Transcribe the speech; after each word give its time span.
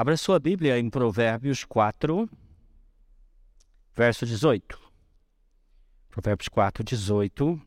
Abra 0.00 0.16
sua 0.16 0.38
Bíblia 0.38 0.78
em 0.78 0.88
Provérbios 0.88 1.64
4, 1.64 2.30
verso 3.96 4.24
18. 4.24 4.80
Provérbios 6.08 6.46
4, 6.46 6.84
18. 6.84 7.60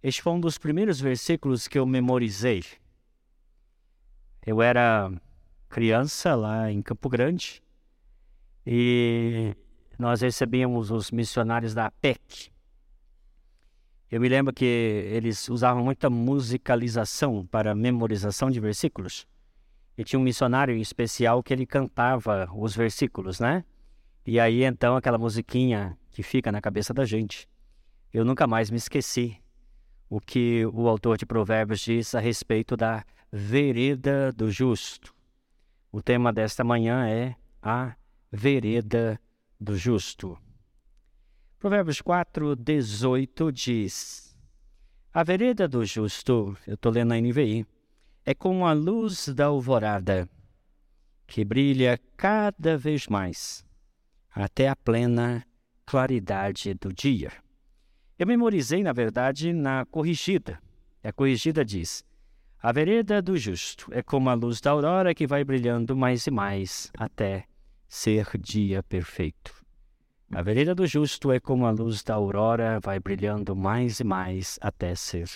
Este 0.00 0.22
foi 0.22 0.32
um 0.32 0.38
dos 0.38 0.56
primeiros 0.56 1.00
versículos 1.00 1.66
que 1.66 1.76
eu 1.76 1.84
memorizei. 1.84 2.62
Eu 4.46 4.62
era 4.62 5.10
criança 5.68 6.36
lá 6.36 6.70
em 6.70 6.80
Campo 6.80 7.08
Grande 7.08 7.60
e 8.64 9.52
nós 9.98 10.20
recebíamos 10.20 10.92
os 10.92 11.10
missionários 11.10 11.74
da 11.74 11.86
APEC. 11.86 12.52
Eu 14.08 14.20
me 14.20 14.28
lembro 14.28 14.54
que 14.54 14.64
eles 14.64 15.48
usavam 15.48 15.82
muita 15.82 16.08
musicalização 16.08 17.44
para 17.44 17.74
memorização 17.74 18.48
de 18.48 18.60
versículos. 18.60 19.26
E 20.00 20.04
tinha 20.04 20.18
um 20.18 20.22
missionário 20.22 20.74
em 20.74 20.80
especial 20.80 21.42
que 21.42 21.52
ele 21.52 21.66
cantava 21.66 22.48
os 22.54 22.74
versículos, 22.74 23.38
né? 23.38 23.62
E 24.24 24.40
aí 24.40 24.64
então 24.64 24.96
aquela 24.96 25.18
musiquinha 25.18 25.94
que 26.10 26.22
fica 26.22 26.50
na 26.50 26.58
cabeça 26.58 26.94
da 26.94 27.04
gente. 27.04 27.46
Eu 28.10 28.24
nunca 28.24 28.46
mais 28.46 28.70
me 28.70 28.78
esqueci 28.78 29.36
o 30.08 30.18
que 30.18 30.64
o 30.72 30.88
autor 30.88 31.18
de 31.18 31.26
Provérbios 31.26 31.80
diz 31.80 32.14
a 32.14 32.18
respeito 32.18 32.78
da 32.78 33.04
vereda 33.30 34.32
do 34.32 34.50
justo. 34.50 35.14
O 35.92 36.00
tema 36.00 36.32
desta 36.32 36.64
manhã 36.64 37.06
é 37.06 37.36
a 37.60 37.94
vereda 38.32 39.20
do 39.60 39.76
justo. 39.76 40.38
Provérbios 41.58 42.00
4, 42.00 42.56
18 42.56 43.52
diz: 43.52 44.34
A 45.12 45.22
vereda 45.22 45.68
do 45.68 45.84
justo, 45.84 46.56
eu 46.66 46.72
estou 46.72 46.90
lendo 46.90 47.10
na 47.10 47.20
NVI, 47.20 47.66
é 48.24 48.34
como 48.34 48.66
a 48.66 48.72
luz 48.72 49.28
da 49.28 49.46
alvorada, 49.46 50.28
que 51.26 51.44
brilha 51.44 51.98
cada 52.16 52.76
vez 52.76 53.06
mais, 53.06 53.64
até 54.30 54.68
a 54.68 54.76
plena 54.76 55.44
claridade 55.86 56.74
do 56.74 56.92
dia. 56.92 57.32
Eu 58.18 58.26
memorizei, 58.26 58.82
na 58.82 58.92
verdade, 58.92 59.52
na 59.52 59.86
corrigida. 59.86 60.60
A 61.02 61.12
corrigida 61.12 61.64
diz: 61.64 62.04
A 62.62 62.70
vereda 62.70 63.22
do 63.22 63.36
justo 63.36 63.88
é 63.92 64.02
como 64.02 64.28
a 64.28 64.34
luz 64.34 64.60
da 64.60 64.70
aurora 64.70 65.14
que 65.14 65.26
vai 65.26 65.42
brilhando 65.42 65.96
mais 65.96 66.26
e 66.26 66.30
mais 66.30 66.90
até 66.96 67.44
ser 67.88 68.38
dia 68.38 68.82
perfeito. 68.82 69.54
A 70.32 70.42
vereda 70.42 70.74
do 70.74 70.86
justo 70.86 71.32
é 71.32 71.40
como 71.40 71.66
a 71.66 71.70
luz 71.70 72.04
da 72.04 72.14
aurora 72.14 72.78
vai 72.80 73.00
brilhando 73.00 73.56
mais 73.56 73.98
e 73.98 74.04
mais 74.04 74.58
até 74.60 74.94
ser 74.94 75.28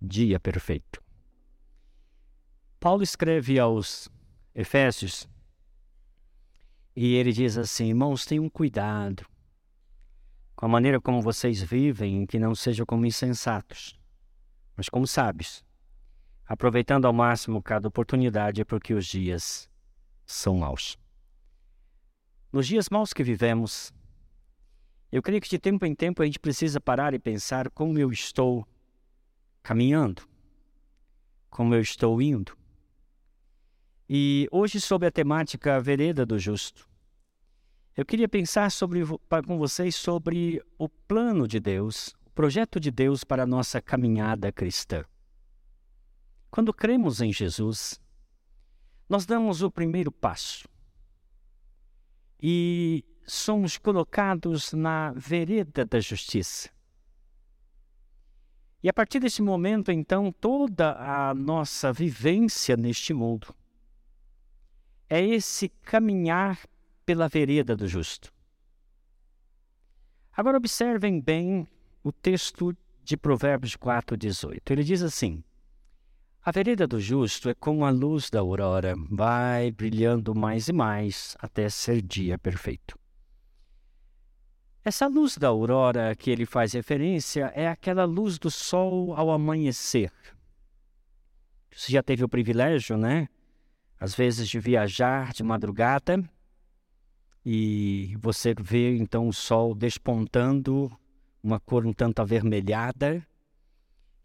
dia 0.00 0.40
perfeito. 0.40 1.07
Paulo 2.80 3.02
escreve 3.02 3.58
aos 3.58 4.08
Efésios 4.54 5.28
e 6.94 7.14
ele 7.14 7.32
diz 7.32 7.58
assim: 7.58 7.88
Irmãos, 7.88 8.24
tenham 8.24 8.48
cuidado 8.48 9.26
com 10.54 10.66
a 10.66 10.68
maneira 10.68 11.00
como 11.00 11.20
vocês 11.20 11.60
vivem, 11.60 12.24
que 12.24 12.38
não 12.38 12.54
sejam 12.54 12.86
como 12.86 13.04
insensatos, 13.04 13.98
mas 14.76 14.88
como 14.88 15.06
sábios, 15.06 15.64
aproveitando 16.46 17.06
ao 17.06 17.12
máximo 17.12 17.62
cada 17.62 17.88
oportunidade, 17.88 18.64
porque 18.64 18.94
os 18.94 19.06
dias 19.06 19.68
são 20.24 20.58
maus. 20.58 20.96
Nos 22.52 22.66
dias 22.66 22.88
maus 22.88 23.12
que 23.12 23.24
vivemos, 23.24 23.92
eu 25.10 25.20
creio 25.20 25.40
que 25.40 25.48
de 25.48 25.58
tempo 25.58 25.84
em 25.84 25.94
tempo 25.94 26.22
a 26.22 26.26
gente 26.26 26.38
precisa 26.38 26.80
parar 26.80 27.12
e 27.12 27.18
pensar 27.18 27.70
como 27.70 27.98
eu 27.98 28.12
estou 28.12 28.66
caminhando, 29.62 30.22
como 31.50 31.74
eu 31.74 31.80
estou 31.80 32.20
indo. 32.22 32.56
E 34.08 34.48
hoje, 34.50 34.80
sobre 34.80 35.06
a 35.06 35.10
temática 35.10 35.78
Vereda 35.78 36.24
do 36.24 36.38
Justo, 36.38 36.88
eu 37.94 38.06
queria 38.06 38.26
pensar 38.28 38.70
sobre, 38.70 39.02
com 39.46 39.58
vocês 39.58 39.94
sobre 39.94 40.62
o 40.78 40.88
plano 40.88 41.46
de 41.46 41.60
Deus, 41.60 42.16
o 42.24 42.30
projeto 42.30 42.80
de 42.80 42.90
Deus 42.90 43.22
para 43.22 43.42
a 43.42 43.46
nossa 43.46 43.82
caminhada 43.82 44.50
cristã. 44.50 45.04
Quando 46.50 46.72
cremos 46.72 47.20
em 47.20 47.30
Jesus, 47.30 48.00
nós 49.10 49.26
damos 49.26 49.60
o 49.60 49.70
primeiro 49.70 50.10
passo 50.10 50.66
e 52.40 53.04
somos 53.26 53.76
colocados 53.76 54.72
na 54.72 55.12
vereda 55.12 55.84
da 55.84 56.00
justiça. 56.00 56.70
E 58.82 58.88
a 58.88 58.92
partir 58.92 59.20
desse 59.20 59.42
momento, 59.42 59.92
então, 59.92 60.32
toda 60.32 60.92
a 60.92 61.34
nossa 61.34 61.92
vivência 61.92 62.74
neste 62.74 63.12
mundo 63.12 63.54
é 65.08 65.24
esse 65.24 65.68
caminhar 65.82 66.60
pela 67.04 67.28
vereda 67.28 67.76
do 67.76 67.88
justo. 67.88 68.32
Agora 70.36 70.56
observem 70.56 71.20
bem 71.20 71.66
o 72.04 72.12
texto 72.12 72.76
de 73.02 73.16
Provérbios 73.16 73.76
4:18. 73.76 74.70
Ele 74.70 74.84
diz 74.84 75.02
assim: 75.02 75.42
A 76.44 76.50
vereda 76.50 76.86
do 76.86 77.00
justo 77.00 77.48
é 77.48 77.54
como 77.54 77.84
a 77.84 77.90
luz 77.90 78.30
da 78.30 78.40
aurora, 78.40 78.94
vai 79.10 79.70
brilhando 79.70 80.34
mais 80.34 80.68
e 80.68 80.72
mais 80.72 81.36
até 81.40 81.68
ser 81.68 82.02
dia 82.02 82.38
perfeito. 82.38 82.98
Essa 84.84 85.06
luz 85.06 85.36
da 85.36 85.48
aurora 85.48 86.14
que 86.14 86.30
ele 86.30 86.46
faz 86.46 86.72
referência 86.72 87.52
é 87.54 87.68
aquela 87.68 88.04
luz 88.04 88.38
do 88.38 88.50
sol 88.50 89.12
ao 89.14 89.30
amanhecer. 89.30 90.12
Você 91.70 91.92
já 91.92 92.02
teve 92.02 92.24
o 92.24 92.28
privilégio, 92.28 92.96
né, 92.96 93.28
às 93.98 94.14
vezes 94.14 94.48
de 94.48 94.60
viajar 94.60 95.32
de 95.32 95.42
madrugada 95.42 96.22
e 97.44 98.16
você 98.20 98.54
vê 98.58 98.96
então 98.96 99.28
o 99.28 99.32
sol 99.32 99.74
despontando, 99.74 100.90
uma 101.42 101.58
cor 101.58 101.86
um 101.86 101.92
tanto 101.92 102.20
avermelhada 102.20 103.26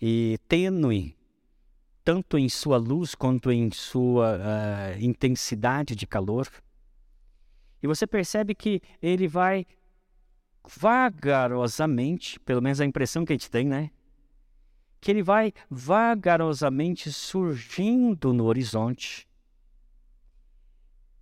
e 0.02 0.38
tênue, 0.48 1.16
tanto 2.04 2.38
em 2.38 2.50
sua 2.50 2.78
luz 2.78 3.16
quanto 3.16 3.52
em 3.52 3.72
sua 3.72 4.38
uh, 4.38 5.00
intensidade 5.00 5.96
de 5.96 6.06
calor. 6.06 6.48
E 7.82 7.88
você 7.88 8.06
percebe 8.06 8.54
que 8.54 8.82
ele 9.02 9.28
vai 9.28 9.66
vagarosamente, 10.78 12.40
pelo 12.42 12.62
menos 12.62 12.82
a 12.82 12.86
impressão 12.86 13.26
que 13.26 13.34
a 13.34 13.36
gente 13.36 13.50
tem, 13.50 13.66
né? 13.66 13.90
Que 15.00 15.12
ele 15.12 15.24
vai 15.24 15.54
vagarosamente 15.70 17.12
surgindo 17.12 18.34
no 18.34 18.46
horizonte 18.46 19.28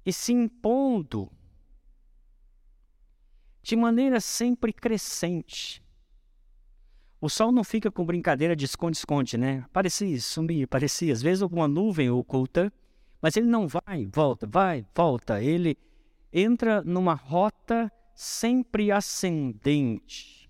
e 0.06 0.12
se 0.12 0.34
impondo 0.34 1.32
de 3.62 3.76
maneira 3.76 4.20
sempre 4.20 4.74
crescente. 4.74 5.84
O 7.20 7.30
sol 7.30 7.52
não 7.52 7.64
fica 7.64 7.92
com 7.92 8.04
brincadeira 8.04 8.56
de 8.56 8.66
esconde-esconde, 8.66 9.38
né? 9.38 9.64
Parecia 9.72 10.20
sumir, 10.20 10.68
parecia, 10.68 11.14
às 11.14 11.22
vezes 11.22 11.44
alguma 11.44 11.68
nuvem 11.68 12.10
oculta, 12.10 12.74
mas 13.22 13.38
ele 13.38 13.46
não 13.46 13.68
vai, 13.68 14.08
volta, 14.12 14.48
vai, 14.48 14.84
volta. 14.96 15.42
Ele 15.42 15.78
entra 16.34 16.82
numa 16.82 17.14
rota 17.14 17.92
sempre 18.16 18.92
ascendente, 18.92 20.50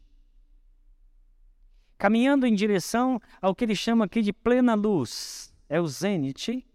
caminhando 1.97 2.47
em 2.47 2.55
direção 2.55 3.19
ao 3.41 3.53
que 3.53 3.65
ele 3.65 3.75
chama 3.75 4.05
aqui 4.05 4.21
de 4.21 4.31
plena 4.31 4.73
luz, 4.73 5.53
é 5.67 5.79
o 5.79 5.87
zênite, 5.87 6.65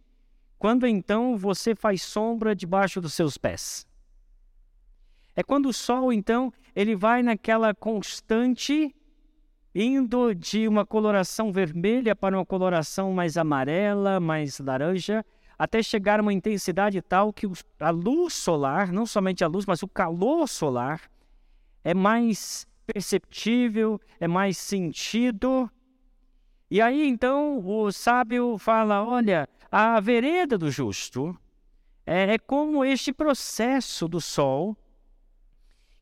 quando 0.58 0.86
então 0.86 1.36
você 1.36 1.74
faz 1.74 2.02
sombra 2.02 2.54
debaixo 2.54 3.00
dos 3.00 3.14
seus 3.14 3.36
pés. 3.36 3.86
É 5.34 5.42
quando 5.42 5.68
o 5.68 5.72
sol, 5.72 6.12
então, 6.12 6.52
ele 6.74 6.96
vai 6.96 7.22
naquela 7.22 7.74
constante, 7.74 8.94
indo 9.74 10.34
de 10.34 10.66
uma 10.66 10.86
coloração 10.86 11.52
vermelha 11.52 12.16
para 12.16 12.36
uma 12.36 12.46
coloração 12.46 13.12
mais 13.12 13.36
amarela, 13.36 14.18
mais 14.18 14.58
laranja, 14.58 15.24
até 15.58 15.82
chegar 15.82 16.18
a 16.18 16.22
uma 16.22 16.32
intensidade 16.32 17.00
tal 17.02 17.32
que 17.32 17.46
a 17.80 17.90
luz 17.90 18.32
solar, 18.34 18.90
não 18.90 19.04
somente 19.04 19.44
a 19.44 19.46
luz, 19.46 19.66
mas 19.66 19.82
o 19.82 19.88
calor 19.88 20.48
solar, 20.48 21.02
é 21.84 21.92
mais 21.92 22.66
perceptível, 22.86 24.00
é 24.18 24.26
mais 24.26 24.56
sentido. 24.56 25.70
E 26.70 26.80
aí 26.80 27.06
então 27.06 27.64
o 27.64 27.92
sábio 27.92 28.58
fala: 28.58 29.04
olha, 29.04 29.48
a 29.70 30.00
vereda 30.00 30.58
do 30.58 30.70
justo 30.70 31.36
é, 32.04 32.34
é 32.34 32.38
como 32.38 32.84
este 32.84 33.12
processo 33.12 34.08
do 34.08 34.20
sol 34.20 34.76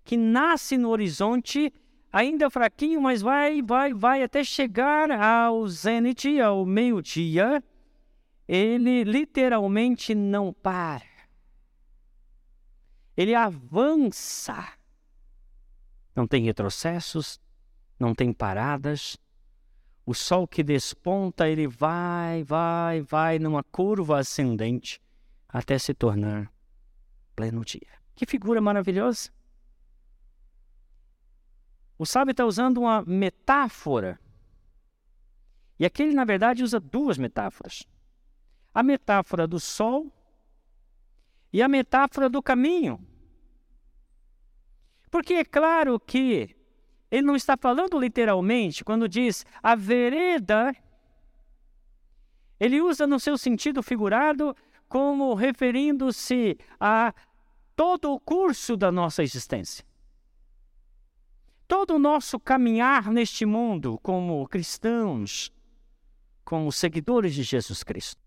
que 0.05 0.17
nasce 0.17 0.77
no 0.77 0.91
horizonte 0.91 1.73
ainda 2.13 2.49
fraquinho, 2.49 3.01
mas 3.01 3.21
vai, 3.23 3.61
vai, 3.63 3.93
vai 3.93 4.23
até 4.23 4.45
chegar 4.45 5.11
ao 5.11 5.67
zênite, 5.67 6.41
ao 6.41 6.65
meio-dia. 6.65 7.63
Ele 8.47 9.03
literalmente 9.05 10.15
não 10.15 10.53
para. 10.53 11.03
Ele 13.17 13.35
avança. 13.35 14.63
Não 16.15 16.27
tem 16.27 16.45
retrocessos, 16.45 17.41
não 17.99 18.15
tem 18.15 18.33
paradas, 18.33 19.17
o 20.07 20.13
sol 20.15 20.47
que 20.47 20.63
desponta, 20.63 21.49
ele 21.49 21.67
vai, 21.67 22.43
vai, 22.45 23.01
vai 23.01 23.39
numa 23.39 23.63
curva 23.63 24.19
ascendente 24.19 25.01
até 25.49 25.79
se 25.79 25.95
tornar 25.95 26.53
pleno 27.35 27.65
dia. 27.65 27.89
Que 28.15 28.27
figura 28.27 28.61
maravilhosa! 28.61 29.31
O 31.99 32.05
sábio 32.05 32.33
está 32.33 32.45
usando 32.45 32.79
uma 32.79 33.03
metáfora. 33.03 34.21
E 35.79 35.87
aqui 35.87 36.03
ele, 36.03 36.15
na 36.15 36.25
verdade, 36.25 36.63
usa 36.63 36.79
duas 36.79 37.17
metáforas: 37.17 37.85
a 38.75 38.83
metáfora 38.83 39.47
do 39.47 39.59
sol 39.59 40.13
e 41.53 41.63
a 41.63 41.69
metáfora 41.69 42.29
do 42.29 42.43
caminho. 42.43 43.01
Porque 45.11 45.35
é 45.35 45.45
claro 45.45 45.99
que 46.01 46.57
ele 47.15 47.29
não 47.29 47.37
está 47.37 47.57
falando 47.57 47.97
literalmente 47.97 48.85
quando 48.85 49.09
diz 49.09 49.47
a 49.63 49.77
vereda. 49.77 50.75
Ele 52.59 52.81
usa 52.81 53.07
no 53.07 53.21
seu 53.21 53.39
sentido 53.39 53.85
figurado 53.85 54.53
como 54.89 55.33
referindo-se 55.35 56.59
a 56.81 57.15
todo 57.77 58.13
o 58.13 58.19
curso 58.19 58.77
da 58.77 58.91
nossa 58.91 59.23
existência. 59.23 59.85
Todo 61.69 61.95
o 61.95 61.99
nosso 62.01 62.41
caminhar 62.41 63.09
neste 63.13 63.47
mundo 63.47 63.97
como 64.03 64.49
cristãos, 64.49 65.53
como 66.45 66.73
seguidores 66.73 67.33
de 67.33 67.45
Jesus 67.45 67.85
Cristo. 67.85 68.21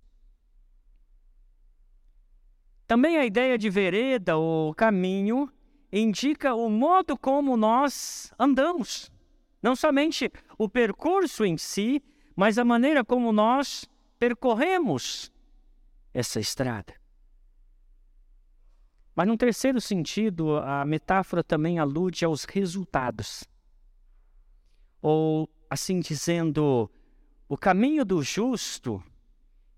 Também 2.87 3.17
a 3.17 3.25
ideia 3.25 3.57
de 3.57 3.69
vereda 3.69 4.37
ou 4.37 4.73
caminho 4.73 5.51
indica 5.91 6.53
o 6.53 6.69
modo 6.69 7.17
como 7.17 7.55
nós 7.55 8.31
andamos. 8.37 9.11
Não 9.61 9.75
somente 9.75 10.31
o 10.57 10.69
percurso 10.69 11.45
em 11.45 11.57
si, 11.57 12.03
mas 12.35 12.57
a 12.57 12.65
maneira 12.65 13.03
como 13.03 13.31
nós 13.31 13.89
percorremos 14.19 15.31
essa 16.13 16.39
estrada. 16.39 16.93
Mas, 19.15 19.27
num 19.27 19.37
terceiro 19.37 19.81
sentido, 19.81 20.57
a 20.57 20.85
metáfora 20.85 21.43
também 21.43 21.79
alude 21.79 22.23
aos 22.23 22.43
resultados. 22.43 23.43
Ou, 25.01 25.49
assim 25.67 25.99
dizendo, 25.99 26.89
o 27.49 27.57
caminho 27.57 28.05
do 28.05 28.21
justo, 28.21 29.03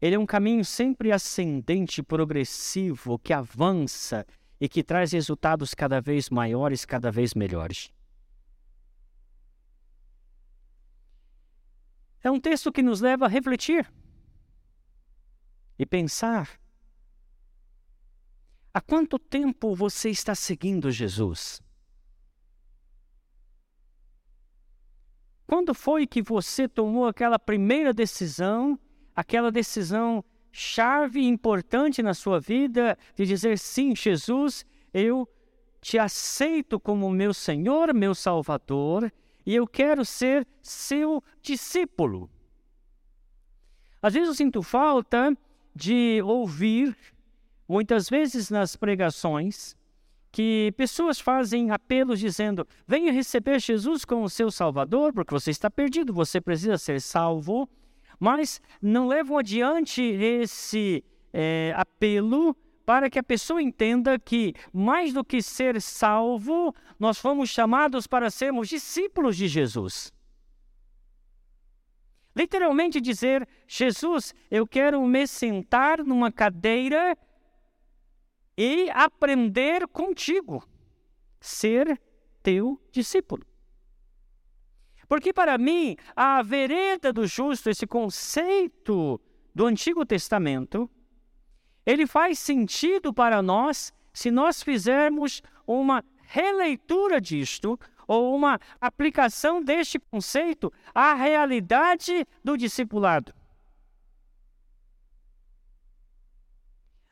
ele 0.02 0.16
é 0.16 0.20
um 0.20 0.26
caminho 0.26 0.66
sempre 0.66 1.12
ascendente, 1.12 2.04
progressivo, 2.04 3.18
que 3.18 3.32
avança 3.32 4.26
e 4.60 4.68
que 4.68 4.84
traz 4.84 5.12
resultados 5.12 5.74
cada 5.74 6.02
vez 6.02 6.30
maiores, 6.30 6.86
cada 6.86 7.12
vez 7.12 7.34
melhores. 7.34 7.92
É 12.22 12.30
um 12.30 12.40
texto 12.40 12.72
que 12.72 12.82
nos 12.82 13.00
leva 13.00 13.26
a 13.26 13.30
refletir 13.30 13.90
e 15.78 15.86
pensar 15.86 16.60
Há 18.72 18.80
quanto 18.80 19.18
tempo 19.18 19.74
você 19.74 20.10
está 20.10 20.36
seguindo 20.36 20.92
Jesus? 20.92 21.62
Quando 25.48 25.74
foi 25.74 26.06
que 26.06 26.22
você 26.22 26.68
tomou 26.68 27.08
aquela 27.08 27.40
primeira 27.40 27.92
decisão, 27.92 28.80
aquela 29.16 29.52
decisão 29.52 30.24
chave 30.52 31.22
importante 31.26 32.02
na 32.02 32.14
sua 32.14 32.40
vida 32.40 32.98
de 33.16 33.26
dizer 33.26 33.58
sim, 33.58 33.96
Jesus, 33.96 34.66
eu 34.94 35.28
te 35.82 35.98
aceito 35.98 36.80
como 36.80 37.10
meu 37.10 37.34
Senhor, 37.34 37.94
meu 37.94 38.14
Salvador, 38.14 39.12
e 39.46 39.56
eu 39.56 39.66
quero 39.66 40.04
ser 40.04 40.48
seu 40.62 41.24
discípulo. 41.42 42.30
Às 44.02 44.14
vezes 44.14 44.30
eu 44.30 44.36
sinto 44.36 44.62
falta 44.62 45.36
de 45.76 46.22
ouvir 46.24 46.96
muitas 47.68 48.10
vezes 48.10 48.50
nas 48.50 48.76
pregações, 48.76 49.78
que 50.32 50.74
pessoas 50.78 51.20
fazem 51.20 51.72
apelos 51.72 52.20
dizendo: 52.20 52.68
venha 52.88 53.12
receber 53.12 53.60
Jesus 53.60 54.06
como 54.06 54.30
seu 54.30 54.52
Salvador, 54.52 55.14
porque 55.14 55.34
você 55.34 55.52
está 55.52 55.70
perdido, 55.70 56.14
você 56.14 56.40
precisa 56.42 56.78
ser 56.78 57.02
salvo, 57.02 57.70
mas 58.20 58.62
não 58.82 59.08
levam 59.08 59.38
adiante 59.38 60.02
esse 60.02 61.04
é, 61.32 61.74
apelo 61.76 62.56
para 62.86 63.10
que 63.10 63.20
a 63.20 63.24
pessoa 63.24 63.62
entenda 63.62 64.18
que, 64.18 64.54
mais 64.74 65.14
do 65.14 65.24
que 65.24 65.42
ser 65.42 65.80
salvo, 65.80 66.74
nós 67.00 67.20
fomos 67.20 67.50
chamados 67.50 68.08
para 68.08 68.32
sermos 68.32 68.68
discípulos 68.68 69.38
de 69.38 69.48
Jesus. 69.48 70.12
Literalmente 72.36 73.00
dizer: 73.00 73.48
Jesus, 73.68 74.34
eu 74.50 74.66
quero 74.66 75.06
me 75.06 75.28
sentar 75.28 76.04
numa 76.04 76.32
cadeira 76.32 77.18
e 78.58 78.90
aprender 78.90 79.88
contigo, 79.88 80.68
ser 81.40 82.00
teu 82.42 82.82
discípulo. 82.92 83.49
Porque 85.10 85.34
para 85.34 85.58
mim, 85.58 85.98
a 86.16 86.44
vereda 86.44 87.12
do 87.12 87.26
justo, 87.26 87.68
esse 87.68 87.88
conceito 87.88 89.20
do 89.56 89.66
Antigo 89.66 90.06
Testamento, 90.06 90.88
ele 91.84 92.06
faz 92.06 92.38
sentido 92.38 93.12
para 93.12 93.42
nós 93.42 93.92
se 94.14 94.30
nós 94.30 94.62
fizermos 94.62 95.42
uma 95.66 96.06
releitura 96.22 97.20
disto 97.20 97.80
ou 98.08 98.36
uma 98.36 98.60
aplicação 98.80 99.64
deste 99.64 99.98
conceito 99.98 100.72
à 100.94 101.16
realidade 101.16 102.24
do 102.44 102.56
discipulado. 102.56 103.34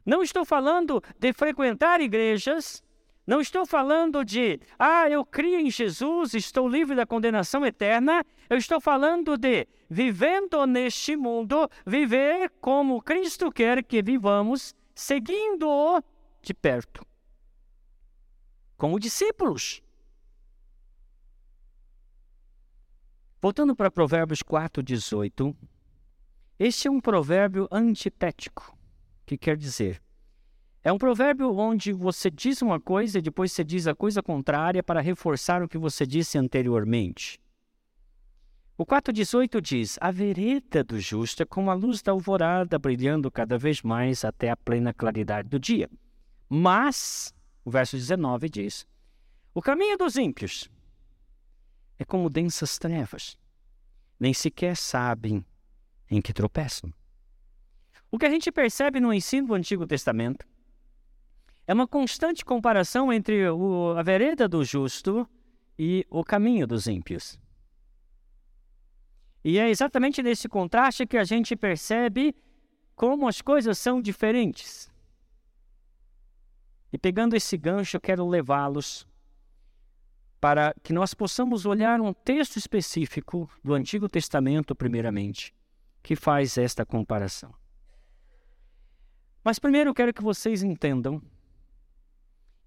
Não 0.06 0.22
estou 0.22 0.46
falando 0.46 1.04
de 1.20 1.34
frequentar 1.34 2.00
igrejas, 2.00 2.84
não 3.28 3.42
estou 3.42 3.66
falando 3.66 4.24
de, 4.24 4.58
ah, 4.80 5.10
eu 5.10 5.26
crio 5.26 5.60
em 5.60 5.70
Jesus, 5.70 6.34
estou 6.34 6.66
livre 6.66 6.96
da 6.96 7.06
condenação 7.06 7.66
eterna. 7.66 8.26
Eu 8.50 8.58
estou 8.58 8.80
falando 8.80 9.38
de, 9.38 9.68
vivendo 9.90 10.66
neste 10.66 11.18
mundo, 11.18 11.70
viver 11.86 12.50
como 12.62 13.02
Cristo 13.02 13.52
quer 13.52 13.84
que 13.84 14.02
vivamos, 14.02 14.74
seguindo-o 14.96 16.02
de 16.42 16.54
perto. 16.54 17.06
Como 18.78 18.98
discípulos. 18.98 19.82
Voltando 23.42 23.76
para 23.76 23.92
Provérbios 23.92 24.42
4, 24.42 24.82
18. 24.82 25.54
Este 26.58 26.88
é 26.88 26.92
um 26.92 27.02
provérbio 27.02 27.68
antitético 27.70 28.78
que 29.26 29.38
quer 29.38 29.58
dizer? 29.58 30.02
É 30.88 30.94
um 30.94 30.98
provérbio 30.98 31.54
onde 31.54 31.92
você 31.92 32.32
diz 32.32 32.62
uma 32.62 32.80
coisa 32.80 33.20
e 33.20 33.22
depois 33.22 33.52
você 33.52 33.62
diz 33.62 33.88
a 33.88 33.94
coisa 33.94 34.24
contrária 34.24 34.82
para 34.82 35.02
reforçar 35.02 35.62
o 35.62 35.68
que 35.68 35.78
você 35.78 36.06
disse 36.06 36.38
anteriormente. 36.38 37.42
O 38.78 38.86
4,18 38.86 39.60
diz: 39.60 39.98
A 40.00 40.12
vereda 40.12 40.86
do 40.86 40.98
justo 40.98 41.44
é 41.44 41.46
como 41.46 41.70
a 41.70 41.74
luz 41.74 42.02
da 42.02 42.14
alvorada, 42.14 42.80
brilhando 42.80 43.30
cada 43.30 43.58
vez 43.58 43.82
mais 43.82 44.24
até 44.24 44.50
a 44.50 44.56
plena 44.56 44.94
claridade 44.94 45.50
do 45.50 45.60
dia. 45.60 45.90
Mas, 46.48 47.34
o 47.66 47.70
verso 47.70 47.98
19 47.98 48.48
diz: 48.48 48.88
O 49.54 49.62
caminho 49.62 49.98
dos 49.98 50.16
ímpios 50.16 50.70
é 52.00 52.06
como 52.06 52.30
densas 52.30 52.78
trevas, 52.78 53.38
nem 54.18 54.34
sequer 54.34 54.78
sabem 54.78 55.46
em 56.10 56.22
que 56.22 56.32
tropeçam. 56.32 56.94
O 58.10 58.18
que 58.18 58.26
a 58.26 58.30
gente 58.30 58.50
percebe 58.54 59.02
no 59.02 59.14
ensino 59.14 59.48
do 59.48 59.54
Antigo 59.54 59.86
Testamento 59.86 60.48
é 61.68 61.74
uma 61.74 61.86
constante 61.86 62.46
comparação 62.46 63.12
entre 63.12 63.50
o, 63.50 63.94
a 63.98 64.02
vereda 64.02 64.48
do 64.48 64.64
justo 64.64 65.30
e 65.78 66.08
o 66.10 66.24
caminho 66.24 66.66
dos 66.66 66.88
ímpios. 66.88 67.38
E 69.44 69.60
é 69.60 69.70
exatamente 69.70 70.24
nesse 70.24 70.48
contraste 70.48 71.06
que 71.06 71.18
a 71.18 71.26
gente 71.26 71.56
percebe 71.56 72.34
como 72.96 73.28
as 73.28 73.42
coisas 73.42 73.78
são 73.78 74.02
diferentes. 74.02 74.90
E 76.92 76.98
pegando 76.98 77.36
esse 77.36 77.58
gancho, 77.58 77.98
eu 77.98 78.02
quero 78.02 78.28
levá-los 78.28 79.06
para 80.40 80.74
que 80.82 80.94
nós 80.94 81.14
possamos 81.14 81.66
olhar 81.66 82.00
um 82.00 82.14
texto 82.14 82.56
específico 82.56 83.50
do 83.62 83.74
Antigo 83.74 84.08
Testamento, 84.08 84.74
primeiramente, 84.74 85.54
que 86.02 86.16
faz 86.16 86.58
esta 86.58 86.86
comparação. 86.86 87.54
Mas 89.44 89.60
primeiro 89.60 89.90
eu 89.90 89.94
quero 89.94 90.14
que 90.14 90.22
vocês 90.22 90.64
entendam 90.64 91.22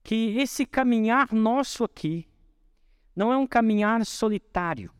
que 0.02 0.38
esse 0.38 0.64
caminhar 0.64 1.32
nosso 1.32 1.84
aqui 1.84 2.28
não 3.14 3.32
é 3.32 3.36
um 3.36 3.46
caminhar 3.46 4.04
solitário. 4.06 4.92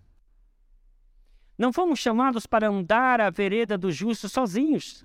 Não 1.56 1.72
fomos 1.72 1.98
chamados 1.98 2.46
para 2.46 2.68
andar 2.68 3.20
a 3.20 3.30
vereda 3.30 3.76
do 3.76 3.90
justo 3.90 4.28
sozinhos. 4.28 5.04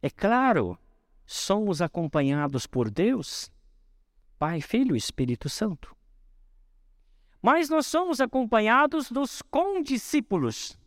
É 0.00 0.10
claro, 0.10 0.78
somos 1.26 1.80
acompanhados 1.80 2.66
por 2.66 2.90
Deus, 2.90 3.52
Pai, 4.38 4.60
Filho 4.60 4.96
e 4.96 4.98
Espírito 4.98 5.48
Santo. 5.48 5.94
Mas 7.40 7.68
nós 7.68 7.86
somos 7.86 8.20
acompanhados 8.20 9.10
dos 9.10 9.42
condiscípulos, 9.42 10.78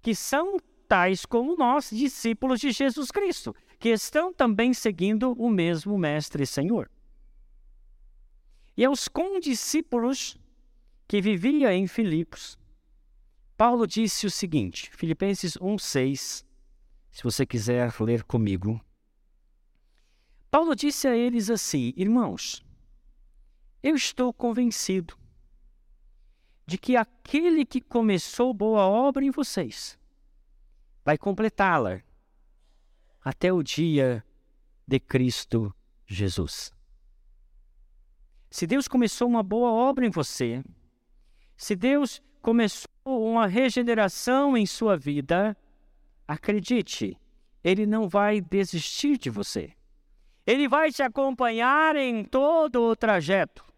que 0.00 0.14
são 0.14 0.58
tais 0.86 1.26
como 1.26 1.56
nós, 1.56 1.90
discípulos 1.90 2.60
de 2.60 2.72
Jesus 2.72 3.10
Cristo, 3.10 3.54
que 3.78 3.90
estão 3.90 4.32
também 4.32 4.74
seguindo 4.74 5.32
o 5.32 5.48
mesmo 5.48 5.96
Mestre 5.96 6.42
e 6.42 6.46
Senhor. 6.46 6.90
E 8.76 8.84
aos 8.84 9.08
condiscípulos 9.08 10.36
que 11.06 11.20
vivia 11.20 11.72
em 11.74 11.86
Filipos, 11.86 12.58
Paulo 13.56 13.86
disse 13.86 14.26
o 14.26 14.30
seguinte, 14.30 14.90
Filipenses 14.94 15.54
1,6, 15.54 16.44
se 17.10 17.22
você 17.22 17.44
quiser 17.44 17.92
ler 18.00 18.22
comigo. 18.22 18.80
Paulo 20.50 20.74
disse 20.74 21.08
a 21.08 21.16
eles 21.16 21.50
assim: 21.50 21.92
Irmãos, 21.96 22.64
eu 23.82 23.94
estou 23.94 24.32
convencido 24.32 25.18
de 26.66 26.78
que 26.78 26.96
aquele 26.96 27.64
que 27.64 27.80
começou 27.80 28.52
boa 28.54 28.86
obra 28.86 29.24
em 29.24 29.30
vocês 29.30 29.98
vai 31.04 31.18
completá-la 31.18 32.02
até 33.24 33.52
o 33.52 33.62
dia 33.62 34.24
de 34.86 34.98
Cristo 34.98 35.74
Jesus. 36.06 36.72
Se 38.50 38.66
Deus 38.66 38.88
começou 38.88 39.28
uma 39.28 39.42
boa 39.42 39.70
obra 39.70 40.06
em 40.06 40.10
você, 40.10 40.64
se 41.56 41.76
Deus 41.76 42.22
começou 42.40 42.88
uma 43.06 43.46
regeneração 43.46 44.56
em 44.56 44.64
sua 44.64 44.96
vida, 44.96 45.56
acredite, 46.26 47.16
Ele 47.62 47.84
não 47.84 48.08
vai 48.08 48.40
desistir 48.40 49.18
de 49.18 49.28
você. 49.28 49.72
Ele 50.46 50.66
vai 50.66 50.90
te 50.90 51.02
acompanhar 51.02 51.94
em 51.96 52.24
todo 52.24 52.82
o 52.82 52.96
trajeto. 52.96 53.68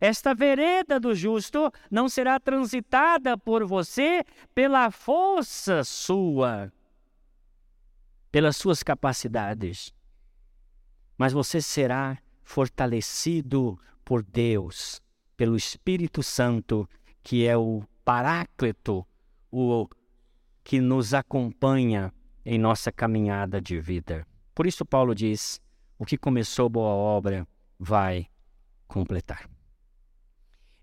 Esta 0.00 0.34
vereda 0.34 0.98
do 0.98 1.14
justo 1.14 1.70
não 1.88 2.08
será 2.08 2.40
transitada 2.40 3.38
por 3.38 3.64
você 3.64 4.24
pela 4.52 4.90
força 4.90 5.84
sua, 5.84 6.72
pelas 8.32 8.56
suas 8.56 8.82
capacidades, 8.82 9.92
mas 11.18 11.34
você 11.34 11.60
será 11.60 12.18
fortalecido 12.42 13.78
por 14.04 14.22
Deus, 14.22 15.00
pelo 15.36 15.54
Espírito 15.54 16.22
Santo, 16.22 16.88
que 17.22 17.46
é 17.46 17.56
o 17.56 17.84
Paráclito, 18.04 19.06
o 19.50 19.86
que 20.64 20.80
nos 20.80 21.14
acompanha 21.14 22.12
em 22.44 22.58
nossa 22.58 22.90
caminhada 22.90 23.60
de 23.60 23.78
vida. 23.78 24.26
Por 24.54 24.66
isso, 24.66 24.84
Paulo 24.84 25.14
diz: 25.14 25.60
o 25.98 26.04
que 26.04 26.16
começou 26.16 26.68
boa 26.68 26.90
obra 26.90 27.46
vai 27.78 28.26
completar. 28.88 29.48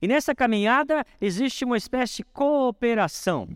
E 0.02 0.08
nessa 0.08 0.34
caminhada 0.34 1.04
existe 1.20 1.66
uma 1.66 1.78
espécie 1.78 2.18
de 2.18 2.24
cooperação. 2.24 3.50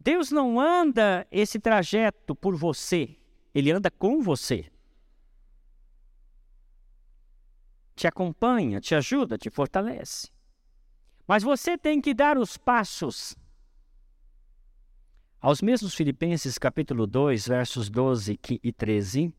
Deus 0.00 0.30
não 0.30 0.58
anda 0.58 1.26
esse 1.30 1.60
trajeto 1.60 2.34
por 2.34 2.56
você, 2.56 3.18
ele 3.54 3.70
anda 3.70 3.90
com 3.90 4.22
você. 4.22 4.72
Te 7.94 8.06
acompanha, 8.06 8.80
te 8.80 8.94
ajuda, 8.94 9.36
te 9.36 9.50
fortalece. 9.50 10.30
Mas 11.28 11.42
você 11.42 11.76
tem 11.76 12.00
que 12.00 12.14
dar 12.14 12.38
os 12.38 12.56
passos. 12.56 13.36
Aos 15.38 15.60
mesmos 15.60 15.94
Filipenses, 15.94 16.56
capítulo 16.56 17.06
2, 17.06 17.46
versos 17.46 17.90
12 17.90 18.40
e 18.62 18.72
13, 18.72 19.34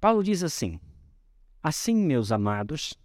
Paulo 0.00 0.24
diz 0.24 0.42
assim: 0.42 0.80
Assim, 1.62 1.94
meus 1.94 2.32
amados, 2.32 2.98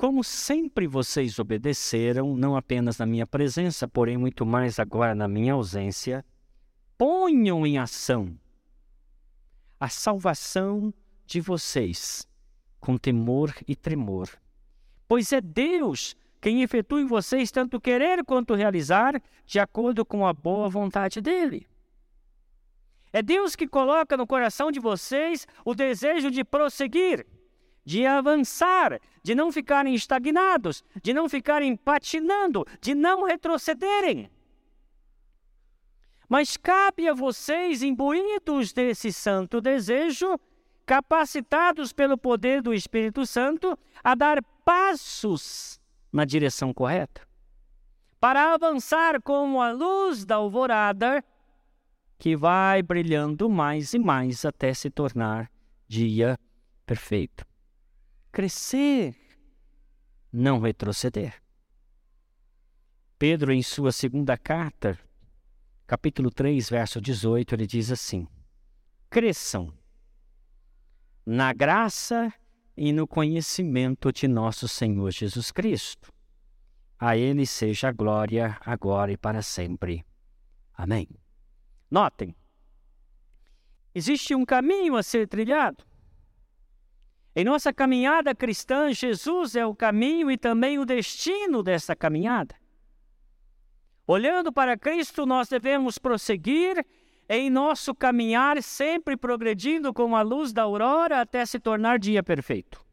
como 0.00 0.24
sempre 0.24 0.86
vocês 0.86 1.38
obedeceram, 1.38 2.34
não 2.34 2.56
apenas 2.56 2.96
na 2.96 3.04
minha 3.04 3.26
presença, 3.26 3.86
porém 3.86 4.16
muito 4.16 4.46
mais 4.46 4.78
agora 4.78 5.14
na 5.14 5.28
minha 5.28 5.52
ausência, 5.52 6.24
ponham 6.96 7.66
em 7.66 7.76
ação 7.76 8.34
a 9.78 9.90
salvação 9.90 10.90
de 11.26 11.38
vocês 11.38 12.26
com 12.80 12.96
temor 12.96 13.54
e 13.68 13.76
tremor. 13.76 14.30
Pois 15.06 15.34
é 15.34 15.40
Deus 15.42 16.16
quem 16.40 16.62
efetua 16.62 17.02
em 17.02 17.06
vocês 17.06 17.50
tanto 17.50 17.78
querer 17.78 18.24
quanto 18.24 18.54
realizar, 18.54 19.22
de 19.44 19.60
acordo 19.60 20.02
com 20.02 20.26
a 20.26 20.32
boa 20.32 20.70
vontade 20.70 21.20
dele. 21.20 21.66
É 23.12 23.20
Deus 23.20 23.54
que 23.54 23.68
coloca 23.68 24.16
no 24.16 24.26
coração 24.26 24.72
de 24.72 24.80
vocês 24.80 25.46
o 25.62 25.74
desejo 25.74 26.30
de 26.30 26.42
prosseguir 26.42 27.26
de 27.90 28.06
avançar, 28.06 29.00
de 29.20 29.34
não 29.34 29.50
ficarem 29.50 29.96
estagnados, 29.96 30.84
de 31.02 31.12
não 31.12 31.28
ficarem 31.28 31.74
patinando, 31.74 32.64
de 32.80 32.94
não 32.94 33.24
retrocederem. 33.24 34.30
Mas 36.28 36.56
cabe 36.56 37.08
a 37.08 37.14
vocês, 37.14 37.82
imbuídos 37.82 38.72
desse 38.72 39.12
santo 39.12 39.60
desejo, 39.60 40.38
capacitados 40.86 41.92
pelo 41.92 42.16
poder 42.16 42.62
do 42.62 42.72
Espírito 42.72 43.26
Santo, 43.26 43.76
a 44.04 44.14
dar 44.14 44.40
passos 44.64 45.80
na 46.12 46.24
direção 46.24 46.72
correta, 46.72 47.26
para 48.20 48.54
avançar 48.54 49.20
como 49.20 49.60
a 49.60 49.72
luz 49.72 50.24
da 50.24 50.36
alvorada 50.36 51.24
que 52.20 52.36
vai 52.36 52.84
brilhando 52.84 53.50
mais 53.50 53.94
e 53.94 53.98
mais 53.98 54.44
até 54.44 54.72
se 54.72 54.90
tornar 54.90 55.50
dia 55.88 56.38
perfeito 56.86 57.49
crescer, 58.30 59.14
não 60.32 60.60
retroceder. 60.60 61.34
Pedro, 63.18 63.52
em 63.52 63.62
sua 63.62 63.92
segunda 63.92 64.36
carta, 64.38 64.98
capítulo 65.86 66.30
3, 66.30 66.70
verso 66.70 67.00
18, 67.00 67.54
ele 67.54 67.66
diz 67.66 67.90
assim: 67.90 68.26
Cresçam 69.10 69.72
na 71.26 71.52
graça 71.52 72.32
e 72.76 72.92
no 72.92 73.06
conhecimento 73.06 74.12
de 74.12 74.26
nosso 74.26 74.66
Senhor 74.66 75.10
Jesus 75.10 75.50
Cristo. 75.50 76.12
A 76.98 77.16
Ele 77.16 77.44
seja 77.46 77.88
a 77.88 77.92
glória, 77.92 78.58
agora 78.60 79.12
e 79.12 79.16
para 79.16 79.42
sempre. 79.42 80.04
Amém. 80.74 81.08
Notem, 81.90 82.34
existe 83.94 84.34
um 84.34 84.44
caminho 84.44 84.96
a 84.96 85.02
ser 85.02 85.26
trilhado. 85.26 85.84
Em 87.34 87.44
nossa 87.44 87.72
caminhada 87.72 88.34
cristã, 88.34 88.92
Jesus 88.92 89.54
é 89.54 89.64
o 89.64 89.74
caminho 89.74 90.30
e 90.30 90.36
também 90.36 90.78
o 90.78 90.84
destino 90.84 91.62
dessa 91.62 91.94
caminhada. 91.94 92.54
Olhando 94.06 94.52
para 94.52 94.76
Cristo, 94.76 95.24
nós 95.24 95.48
devemos 95.48 95.96
prosseguir 95.96 96.84
em 97.28 97.48
nosso 97.48 97.94
caminhar, 97.94 98.60
sempre 98.60 99.16
progredindo 99.16 99.94
com 99.94 100.16
a 100.16 100.22
luz 100.22 100.52
da 100.52 100.62
aurora 100.62 101.20
até 101.20 101.46
se 101.46 101.60
tornar 101.60 101.96
dia 101.96 102.24
perfeito. 102.24 102.84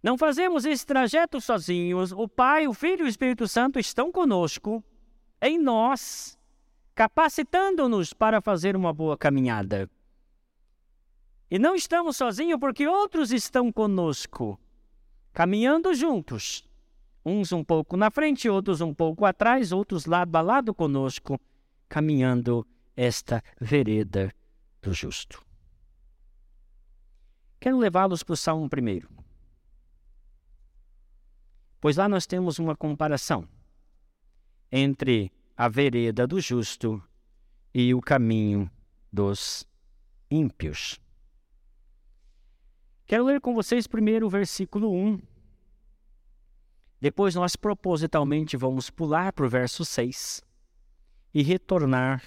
Não 0.00 0.16
fazemos 0.16 0.64
esse 0.64 0.86
trajeto 0.86 1.40
sozinhos. 1.40 2.12
O 2.12 2.28
Pai, 2.28 2.68
o 2.68 2.72
Filho 2.72 3.00
e 3.00 3.04
o 3.06 3.08
Espírito 3.08 3.48
Santo 3.48 3.80
estão 3.80 4.12
conosco, 4.12 4.84
em 5.42 5.58
nós, 5.58 6.38
capacitando-nos 6.94 8.12
para 8.12 8.40
fazer 8.40 8.76
uma 8.76 8.92
boa 8.92 9.18
caminhada. 9.18 9.90
E 11.54 11.58
não 11.58 11.76
estamos 11.76 12.16
sozinhos 12.16 12.58
porque 12.58 12.84
outros 12.84 13.30
estão 13.30 13.70
conosco, 13.70 14.58
caminhando 15.32 15.94
juntos. 15.94 16.68
Uns 17.24 17.52
um 17.52 17.62
pouco 17.62 17.96
na 17.96 18.10
frente, 18.10 18.48
outros 18.48 18.80
um 18.80 18.92
pouco 18.92 19.24
atrás, 19.24 19.70
outros 19.70 20.04
lado 20.04 20.34
a 20.34 20.40
lado 20.40 20.74
conosco, 20.74 21.40
caminhando 21.88 22.66
esta 22.96 23.40
vereda 23.60 24.34
do 24.82 24.92
justo. 24.92 25.46
Quero 27.60 27.78
levá-los 27.78 28.24
para 28.24 28.32
o 28.32 28.36
Salmo 28.36 28.68
primeiro. 28.68 29.08
Pois 31.80 31.98
lá 31.98 32.08
nós 32.08 32.26
temos 32.26 32.58
uma 32.58 32.74
comparação 32.74 33.48
entre 34.72 35.30
a 35.56 35.68
vereda 35.68 36.26
do 36.26 36.40
justo 36.40 37.00
e 37.72 37.94
o 37.94 38.00
caminho 38.00 38.68
dos 39.12 39.64
ímpios. 40.28 41.03
Quero 43.06 43.24
ler 43.24 43.40
com 43.40 43.54
vocês 43.54 43.86
primeiro 43.86 44.26
o 44.26 44.30
versículo 44.30 44.90
1. 44.90 45.20
Depois 47.00 47.34
nós 47.34 47.54
propositalmente 47.54 48.56
vamos 48.56 48.88
pular 48.88 49.30
para 49.32 49.44
o 49.44 49.48
verso 49.48 49.84
6 49.84 50.42
e 51.34 51.42
retornar 51.42 52.22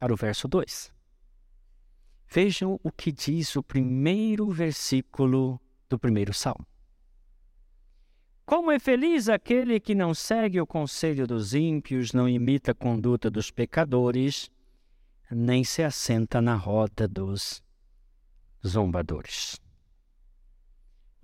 para 0.00 0.12
o 0.12 0.16
verso 0.16 0.48
2. 0.48 0.92
Vejam 2.26 2.80
o 2.82 2.90
que 2.90 3.12
diz 3.12 3.54
o 3.54 3.62
primeiro 3.62 4.50
versículo 4.50 5.60
do 5.88 5.96
primeiro 5.96 6.34
salmo. 6.34 6.66
Como 8.44 8.72
é 8.72 8.80
feliz 8.80 9.28
aquele 9.28 9.78
que 9.78 9.94
não 9.94 10.12
segue 10.12 10.60
o 10.60 10.66
conselho 10.66 11.24
dos 11.24 11.54
ímpios, 11.54 12.12
não 12.12 12.28
imita 12.28 12.72
a 12.72 12.74
conduta 12.74 13.30
dos 13.30 13.52
pecadores, 13.52 14.50
nem 15.30 15.62
se 15.62 15.84
assenta 15.84 16.42
na 16.42 16.56
roda 16.56 17.06
dos 17.06 17.62
zombadores. 18.66 19.63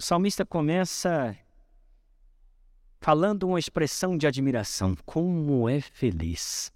O 0.00 0.02
salmista 0.02 0.47
começa 0.47 1.37
falando 3.02 3.47
uma 3.47 3.59
expressão 3.59 4.16
de 4.16 4.26
admiração. 4.26 4.97
Como 5.04 5.69
é 5.69 5.78
feliz! 5.78 6.73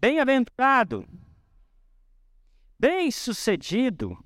Bem-aventurado, 0.00 1.08
bem-sucedido. 2.76 4.18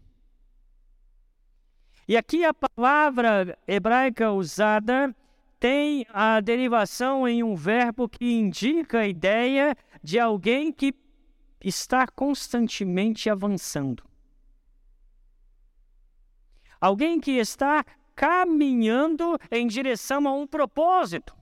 E 2.09 2.17
aqui 2.17 2.43
a 2.43 2.55
palavra 2.55 3.59
hebraica 3.69 4.33
usada 4.33 5.15
tem 5.59 6.07
a 6.09 6.41
derivação 6.41 7.29
em 7.29 7.43
um 7.43 7.55
verbo 7.55 8.09
que 8.09 8.33
indica 8.33 9.01
a 9.01 9.07
ideia 9.07 9.77
de 10.03 10.19
alguém 10.19 10.73
que 10.73 10.95
está 11.63 12.07
constantemente 12.07 13.29
avançando. 13.29 14.10
Alguém 16.81 17.21
que 17.21 17.33
está 17.33 17.85
caminhando 18.15 19.39
em 19.51 19.67
direção 19.67 20.27
a 20.27 20.33
um 20.33 20.47
propósito. 20.47 21.35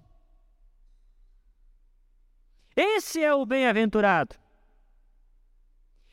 Esse 2.75 3.23
é 3.23 3.35
o 3.35 3.45
bem-aventurado. 3.45 4.37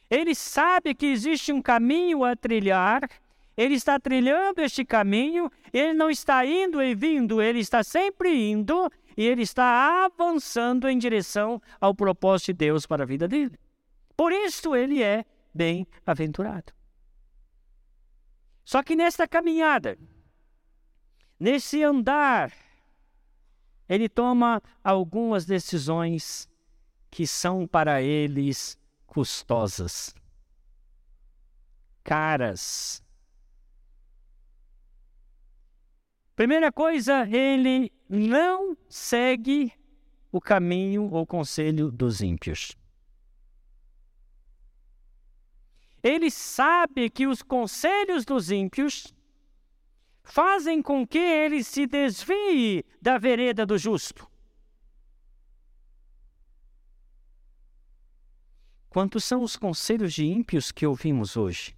Ele 0.09 0.35
sabe 0.35 0.93
que 0.93 1.05
existe 1.05 1.51
um 1.51 1.61
caminho 1.61 2.23
a 2.23 2.35
trilhar 2.35 3.09
ele 3.57 3.75
está 3.75 3.97
trilhando 3.97 4.61
este 4.61 4.83
caminho, 4.83 5.49
ele 5.71 5.93
não 5.93 6.09
está 6.09 6.45
indo 6.45 6.81
e 6.83 6.93
vindo, 6.93 7.41
ele 7.41 7.59
está 7.59 7.83
sempre 7.83 8.51
indo 8.51 8.91
e 9.15 9.25
ele 9.25 9.43
está 9.43 10.05
avançando 10.05 10.89
em 10.89 10.97
direção 10.97 11.61
ao 11.79 11.95
propósito 11.95 12.47
de 12.47 12.53
Deus 12.53 12.85
para 12.85 13.03
a 13.03 13.05
vida 13.05 13.27
dele. 13.27 13.57
Por 14.17 14.33
isso 14.33 14.75
ele 14.75 15.01
é 15.01 15.23
bem-aventurado. 15.53 16.73
Só 18.65 18.83
que 18.83 18.95
nesta 18.95 19.27
caminhada, 19.27 19.97
nesse 21.39 21.83
andar, 21.83 22.51
ele 23.87 24.09
toma 24.09 24.61
algumas 24.83 25.45
decisões 25.45 26.49
que 27.09 27.25
são 27.25 27.65
para 27.65 28.01
eles 28.01 28.77
custosas, 29.05 30.13
caras, 32.03 33.01
Primeira 36.35 36.69
coisa, 36.69 37.25
ele 37.29 37.89
não 38.09 38.75
segue 38.89 39.71
o 40.33 40.41
caminho 40.41 41.09
ou 41.13 41.25
conselho 41.25 41.89
dos 41.89 42.19
ímpios. 42.19 42.75
Ele 46.05 46.29
sabe 46.29 47.09
que 47.09 47.25
os 47.25 47.41
conselhos 47.41 48.23
dos 48.23 48.51
ímpios 48.51 49.11
fazem 50.23 50.79
com 50.81 51.05
que 51.05 51.17
ele 51.17 51.63
se 51.63 51.87
desvie 51.87 52.85
da 53.01 53.17
vereda 53.17 53.65
do 53.65 53.77
justo. 53.77 54.29
Quantos 58.87 59.23
são 59.23 59.41
os 59.41 59.55
conselhos 59.55 60.13
de 60.13 60.23
ímpios 60.25 60.71
que 60.71 60.85
ouvimos 60.85 61.35
hoje? 61.35 61.75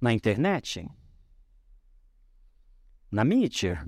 na 0.00 0.12
internet, 0.14 0.88
na 3.10 3.22
mídia, 3.22 3.86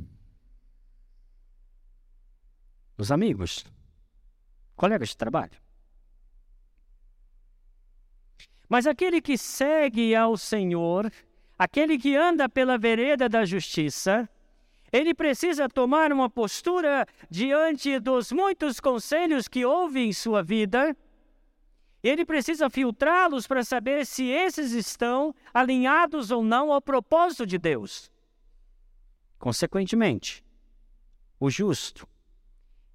nos 2.98 3.10
amigos, 3.10 3.64
colegas 4.76 5.10
de 5.10 5.16
trabalho. 5.16 5.60
Mas 8.68 8.86
aquele 8.86 9.20
que 9.20 9.36
segue 9.36 10.14
ao 10.14 10.36
Senhor, 10.36 11.12
aquele 11.58 11.98
que 11.98 12.16
anda 12.16 12.48
pela 12.48 12.78
vereda 12.78 13.28
da 13.28 13.44
justiça, 13.44 14.28
ele 14.90 15.14
precisa 15.14 15.68
tomar 15.68 16.12
uma 16.12 16.28
postura 16.28 17.06
diante 17.30 17.98
dos 17.98 18.32
muitos 18.32 18.80
conselhos 18.80 19.48
que 19.48 19.64
ouve 19.64 20.00
em 20.00 20.12
sua 20.12 20.42
vida 20.42 20.96
ele 22.02 22.24
precisa 22.24 22.68
filtrá-los 22.68 23.46
para 23.46 23.62
saber 23.62 24.04
se 24.04 24.24
esses 24.24 24.72
estão 24.72 25.34
alinhados 25.54 26.30
ou 26.32 26.42
não 26.42 26.72
ao 26.72 26.82
propósito 26.82 27.46
de 27.46 27.58
Deus. 27.58 28.10
Consequentemente, 29.38 30.44
o 31.38 31.48
justo, 31.48 32.08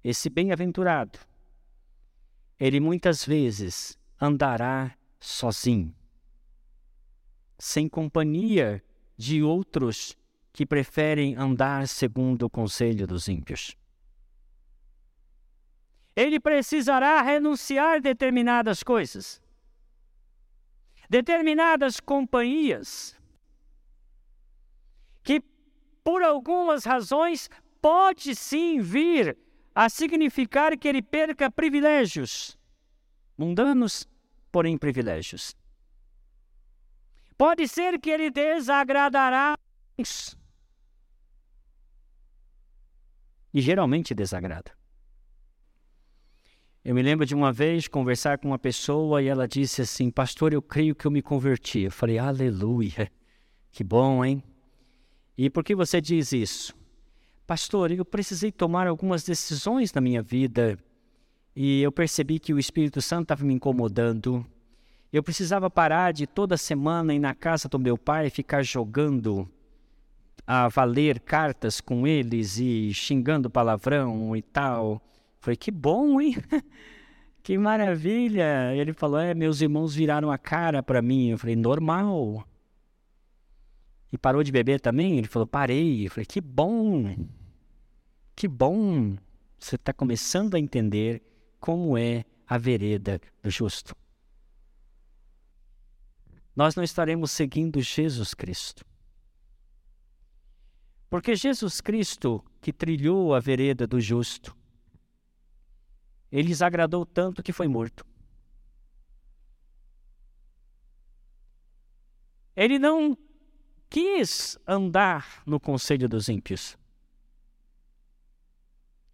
esse 0.04 0.28
bem-aventurado, 0.28 1.18
ele 2.58 2.80
muitas 2.80 3.24
vezes 3.24 3.98
andará 4.20 4.96
sozinho, 5.20 5.94
sem 7.58 7.88
companhia 7.88 8.82
de 9.16 9.42
outros 9.42 10.16
que 10.52 10.66
preferem 10.66 11.36
andar 11.36 11.86
segundo 11.86 12.44
o 12.44 12.50
conselho 12.50 13.06
dos 13.06 13.28
ímpios. 13.28 13.76
Ele 16.16 16.40
precisará 16.40 17.22
renunciar 17.22 18.00
determinadas 18.00 18.82
coisas, 18.82 19.40
determinadas 21.08 22.00
companhias, 22.00 23.16
que 25.22 25.40
por 26.02 26.24
algumas 26.24 26.84
razões 26.84 27.48
pode 27.80 28.34
sim 28.34 28.80
vir 28.80 29.38
a 29.78 29.88
significar 29.88 30.76
que 30.76 30.88
ele 30.88 31.00
perca 31.00 31.48
privilégios 31.48 32.58
mundanos, 33.38 34.08
porém 34.50 34.76
privilégios. 34.76 35.54
Pode 37.36 37.68
ser 37.68 38.00
que 38.00 38.10
ele 38.10 38.28
desagradará 38.28 39.56
e 43.54 43.60
geralmente 43.60 44.12
desagrada. 44.16 44.76
Eu 46.84 46.92
me 46.92 47.00
lembro 47.00 47.24
de 47.24 47.36
uma 47.36 47.52
vez 47.52 47.86
conversar 47.86 48.38
com 48.38 48.48
uma 48.48 48.58
pessoa 48.58 49.22
e 49.22 49.28
ela 49.28 49.46
disse 49.46 49.82
assim: 49.82 50.10
Pastor, 50.10 50.52
eu 50.52 50.60
creio 50.60 50.96
que 50.96 51.06
eu 51.06 51.10
me 51.12 51.22
converti. 51.22 51.82
Eu 51.82 51.92
falei: 51.92 52.18
Aleluia, 52.18 53.08
que 53.70 53.84
bom, 53.84 54.24
hein? 54.24 54.42
E 55.36 55.48
por 55.48 55.62
que 55.62 55.76
você 55.76 56.00
diz 56.00 56.32
isso? 56.32 56.76
Pastor, 57.48 57.90
eu 57.90 58.04
precisei 58.04 58.52
tomar 58.52 58.86
algumas 58.86 59.24
decisões 59.24 59.90
na 59.94 60.02
minha 60.02 60.20
vida 60.20 60.78
e 61.56 61.80
eu 61.80 61.90
percebi 61.90 62.38
que 62.38 62.52
o 62.52 62.58
Espírito 62.58 63.00
Santo 63.00 63.22
estava 63.22 63.42
me 63.42 63.54
incomodando. 63.54 64.44
Eu 65.10 65.22
precisava 65.22 65.70
parar 65.70 66.12
de 66.12 66.26
toda 66.26 66.58
semana 66.58 67.14
ir 67.14 67.18
na 67.18 67.34
casa 67.34 67.66
do 67.66 67.78
meu 67.78 67.96
pai 67.96 68.28
ficar 68.28 68.62
jogando 68.62 69.48
a 70.46 70.68
valer 70.68 71.20
cartas 71.20 71.80
com 71.80 72.06
eles 72.06 72.58
e 72.58 72.92
xingando 72.92 73.48
palavrão 73.48 74.36
e 74.36 74.42
tal. 74.42 75.00
Falei, 75.40 75.56
que 75.56 75.70
bom, 75.70 76.20
hein? 76.20 76.36
que 77.42 77.56
maravilha. 77.56 78.74
Ele 78.76 78.92
falou, 78.92 79.20
é, 79.20 79.32
meus 79.32 79.62
irmãos 79.62 79.94
viraram 79.94 80.30
a 80.30 80.36
cara 80.36 80.82
para 80.82 81.00
mim. 81.00 81.30
Eu 81.30 81.38
falei, 81.38 81.56
normal. 81.56 82.46
E 84.12 84.18
parou 84.18 84.42
de 84.42 84.52
beber 84.52 84.80
também? 84.80 85.16
Ele 85.16 85.28
falou, 85.28 85.46
parei. 85.46 86.04
Eu 86.04 86.10
falei, 86.10 86.26
que 86.26 86.42
bom. 86.42 87.16
Que 88.38 88.46
bom. 88.46 89.16
Você 89.58 89.74
está 89.74 89.92
começando 89.92 90.54
a 90.54 90.60
entender 90.60 91.20
como 91.58 91.98
é 91.98 92.24
a 92.46 92.56
vereda 92.56 93.20
do 93.42 93.50
justo. 93.50 93.96
Nós 96.54 96.76
não 96.76 96.84
estaremos 96.84 97.32
seguindo 97.32 97.80
Jesus 97.80 98.34
Cristo. 98.34 98.84
Porque 101.10 101.34
Jesus 101.34 101.80
Cristo, 101.80 102.44
que 102.60 102.72
trilhou 102.72 103.34
a 103.34 103.40
vereda 103.40 103.88
do 103.88 104.00
justo, 104.00 104.56
ele 106.30 106.46
lhes 106.46 106.62
agradou 106.62 107.04
tanto 107.04 107.42
que 107.42 107.52
foi 107.52 107.66
morto. 107.66 108.06
Ele 112.54 112.78
não 112.78 113.18
quis 113.90 114.56
andar 114.64 115.42
no 115.44 115.58
conselho 115.58 116.08
dos 116.08 116.28
ímpios. 116.28 116.78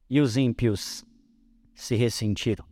E 0.08 0.20
os 0.20 0.36
ímpios 0.36 1.04
se 1.74 1.94
ressentiram. 1.94 2.66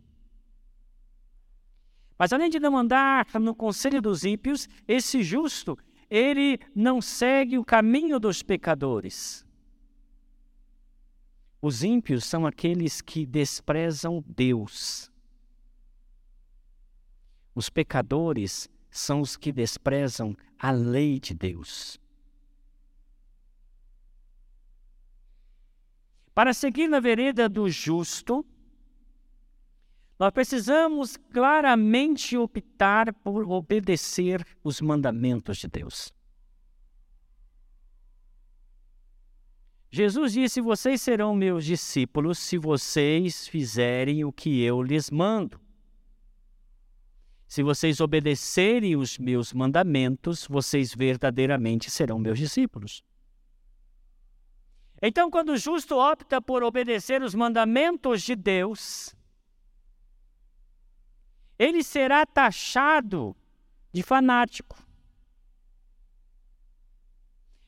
Mas 2.17 2.31
além 2.31 2.49
de 2.49 2.59
não 2.59 2.77
andar 2.77 3.27
no 3.39 3.55
conselho 3.55 4.01
dos 4.01 4.23
ímpios, 4.23 4.69
esse 4.87 5.23
justo, 5.23 5.77
ele 6.09 6.59
não 6.75 7.01
segue 7.01 7.57
o 7.57 7.65
caminho 7.65 8.19
dos 8.19 8.43
pecadores. 8.43 9.45
Os 11.61 11.83
ímpios 11.83 12.25
são 12.25 12.45
aqueles 12.45 13.01
que 13.01 13.25
desprezam 13.25 14.23
Deus. 14.27 15.09
Os 17.55 17.69
pecadores 17.69 18.69
são 18.91 19.21
os 19.21 19.37
que 19.37 19.51
desprezam 19.51 20.35
a 20.59 20.71
lei 20.71 21.19
de 21.19 21.33
Deus. 21.33 21.99
Para 26.33 26.53
seguir 26.53 26.87
na 26.87 26.99
vereda 26.99 27.47
do 27.47 27.69
justo, 27.69 28.45
Nós 30.19 30.31
precisamos 30.31 31.17
claramente 31.17 32.37
optar 32.37 33.13
por 33.13 33.49
obedecer 33.49 34.45
os 34.63 34.79
mandamentos 34.79 35.57
de 35.57 35.67
Deus. 35.67 36.13
Jesus 39.91 40.33
disse: 40.33 40.61
Vocês 40.61 41.01
serão 41.01 41.35
meus 41.35 41.65
discípulos 41.65 42.39
se 42.39 42.57
vocês 42.57 43.47
fizerem 43.47 44.23
o 44.23 44.31
que 44.31 44.61
eu 44.61 44.81
lhes 44.81 45.11
mando. 45.11 45.59
Se 47.47 47.61
vocês 47.61 47.99
obedecerem 47.99 48.95
os 48.95 49.17
meus 49.19 49.51
mandamentos, 49.51 50.47
vocês 50.47 50.95
verdadeiramente 50.95 51.91
serão 51.91 52.17
meus 52.17 52.39
discípulos. 52.39 53.03
Então, 55.05 55.29
quando 55.29 55.49
o 55.49 55.57
justo 55.57 55.97
opta 55.97 56.41
por 56.41 56.63
obedecer 56.63 57.21
os 57.21 57.35
mandamentos 57.35 58.21
de 58.21 58.37
Deus, 58.37 59.13
ele 61.59 61.83
será 61.83 62.25
taxado 62.25 63.35
de 63.91 64.01
fanático. 64.01 64.81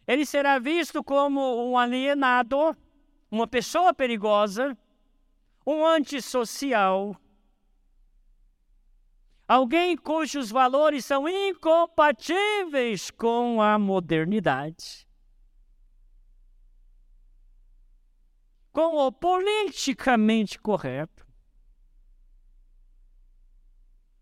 Ele 0.08 0.26
será 0.26 0.58
visto 0.60 1.04
como 1.04 1.70
um 1.70 1.78
alienado, 1.78 2.74
uma 3.30 3.46
pessoa 3.46 3.94
perigosa, 3.94 4.78
um 5.68 5.86
antissocial, 5.86 7.20
alguém 9.46 9.98
cujos 9.98 10.50
valores 10.50 11.04
são 11.04 11.28
incompatíveis 11.28 13.12
com 13.12 13.62
a 13.62 13.78
modernidade, 13.78 15.05
com 18.76 18.98
o 18.98 19.10
politicamente 19.10 20.60
correto. 20.60 21.26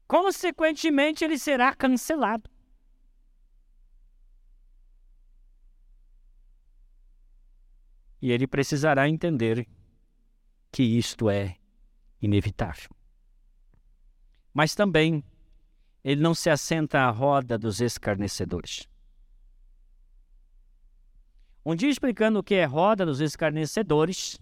Consequentemente, 0.07 1.25
ele 1.25 1.39
será 1.39 1.73
cancelado. 1.73 2.47
E 8.21 8.31
ele 8.31 8.45
precisará 8.45 9.09
entender 9.09 9.67
que 10.71 10.83
isto 10.83 11.31
é 11.31 11.57
inevitável. 12.21 12.91
Mas 14.53 14.75
também 14.75 15.23
ele 16.03 16.21
não 16.21 16.35
se 16.35 16.51
assenta 16.51 16.99
à 16.99 17.09
roda 17.09 17.57
dos 17.57 17.81
escarnecedores. 17.81 18.87
Um 21.65 21.75
dia 21.75 21.89
explicando 21.89 22.37
o 22.37 22.43
que 22.43 22.53
é 22.53 22.65
roda 22.65 23.03
dos 23.03 23.19
escarnecedores, 23.19 24.37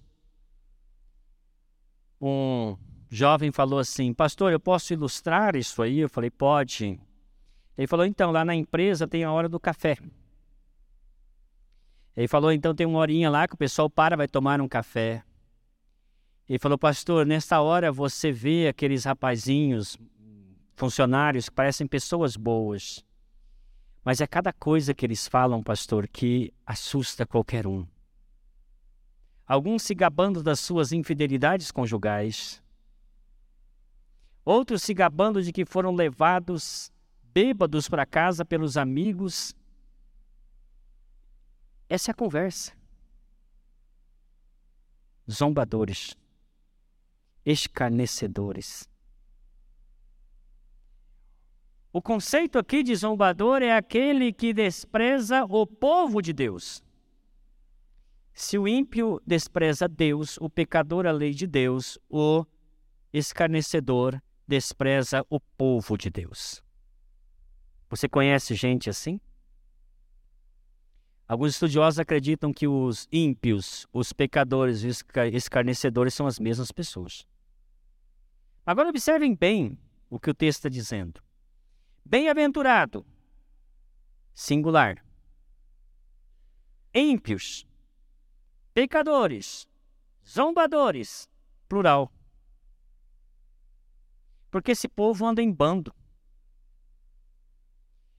um 2.21 2.77
jovem 3.09 3.51
falou 3.51 3.79
assim: 3.79 4.13
Pastor, 4.13 4.51
eu 4.51 4.59
posso 4.59 4.93
ilustrar 4.93 5.55
isso 5.55 5.81
aí? 5.81 5.99
Eu 5.99 6.09
falei: 6.09 6.29
Pode. 6.29 6.99
Ele 7.77 7.87
falou: 7.87 8.05
Então, 8.05 8.31
lá 8.31 8.45
na 8.45 8.55
empresa 8.55 9.07
tem 9.07 9.23
a 9.23 9.31
hora 9.31 9.49
do 9.49 9.59
café. 9.59 9.97
Ele 12.15 12.27
falou: 12.27 12.51
Então 12.51 12.75
tem 12.75 12.85
uma 12.85 12.99
horinha 12.99 13.29
lá 13.29 13.47
que 13.47 13.55
o 13.55 13.57
pessoal 13.57 13.89
para, 13.89 14.15
vai 14.15 14.27
tomar 14.27 14.61
um 14.61 14.67
café. 14.67 15.23
Ele 16.47 16.59
falou: 16.59 16.77
Pastor, 16.77 17.25
nessa 17.25 17.61
hora 17.61 17.91
você 17.91 18.31
vê 18.31 18.67
aqueles 18.67 19.05
rapazinhos, 19.05 19.97
funcionários 20.75 21.49
que 21.49 21.55
parecem 21.55 21.87
pessoas 21.87 22.35
boas. 22.35 23.03
Mas 24.03 24.19
é 24.19 24.27
cada 24.27 24.51
coisa 24.51 24.93
que 24.93 25.05
eles 25.05 25.27
falam, 25.27 25.61
pastor, 25.61 26.07
que 26.07 26.51
assusta 26.65 27.25
qualquer 27.25 27.67
um. 27.67 27.85
Alguns 29.51 29.83
se 29.83 29.93
gabando 29.93 30.41
das 30.41 30.61
suas 30.61 30.93
infidelidades 30.93 31.71
conjugais, 31.71 32.63
outros 34.45 34.81
se 34.81 34.93
gabando 34.93 35.43
de 35.43 35.51
que 35.51 35.65
foram 35.65 35.93
levados 35.93 36.89
bêbados 37.21 37.89
para 37.89 38.05
casa 38.05 38.45
pelos 38.45 38.77
amigos. 38.77 39.53
Essa 41.89 42.11
é 42.11 42.13
a 42.13 42.15
conversa. 42.15 42.71
Zombadores, 45.29 46.15
escarnecedores. 47.45 48.89
O 51.91 52.01
conceito 52.01 52.57
aqui 52.57 52.83
de 52.83 52.95
zombador 52.95 53.61
é 53.61 53.75
aquele 53.75 54.31
que 54.31 54.53
despreza 54.53 55.43
o 55.43 55.67
povo 55.67 56.21
de 56.21 56.31
Deus. 56.31 56.81
Se 58.33 58.57
o 58.57 58.67
ímpio 58.67 59.21
despreza 59.25 59.87
Deus, 59.87 60.37
o 60.39 60.49
pecador 60.49 61.05
a 61.05 61.11
lei 61.11 61.33
de 61.33 61.45
Deus, 61.45 61.99
o 62.09 62.45
escarnecedor 63.13 64.21
despreza 64.47 65.25
o 65.29 65.39
povo 65.39 65.97
de 65.97 66.09
Deus. 66.09 66.63
Você 67.89 68.07
conhece 68.07 68.55
gente 68.55 68.89
assim? 68.89 69.19
Alguns 71.27 71.53
estudiosos 71.53 71.99
acreditam 71.99 72.51
que 72.51 72.67
os 72.67 73.07
ímpios, 73.11 73.87
os 73.93 74.11
pecadores 74.11 74.83
e 74.83 74.87
os 74.87 75.03
escarnecedores 75.33 76.13
são 76.13 76.27
as 76.27 76.39
mesmas 76.39 76.71
pessoas. 76.71 77.25
Agora 78.65 78.89
observem 78.89 79.33
bem 79.33 79.77
o 80.09 80.19
que 80.19 80.29
o 80.29 80.33
texto 80.33 80.59
está 80.59 80.69
dizendo. 80.69 81.21
Bem-aventurado, 82.03 83.05
singular. 84.33 85.03
Ímpios, 86.93 87.65
pecadores, 88.73 89.67
zombadores, 90.27 91.29
plural. 91.67 92.11
Porque 94.49 94.71
esse 94.71 94.87
povo 94.87 95.25
anda 95.25 95.41
em 95.41 95.51
bando. 95.51 95.93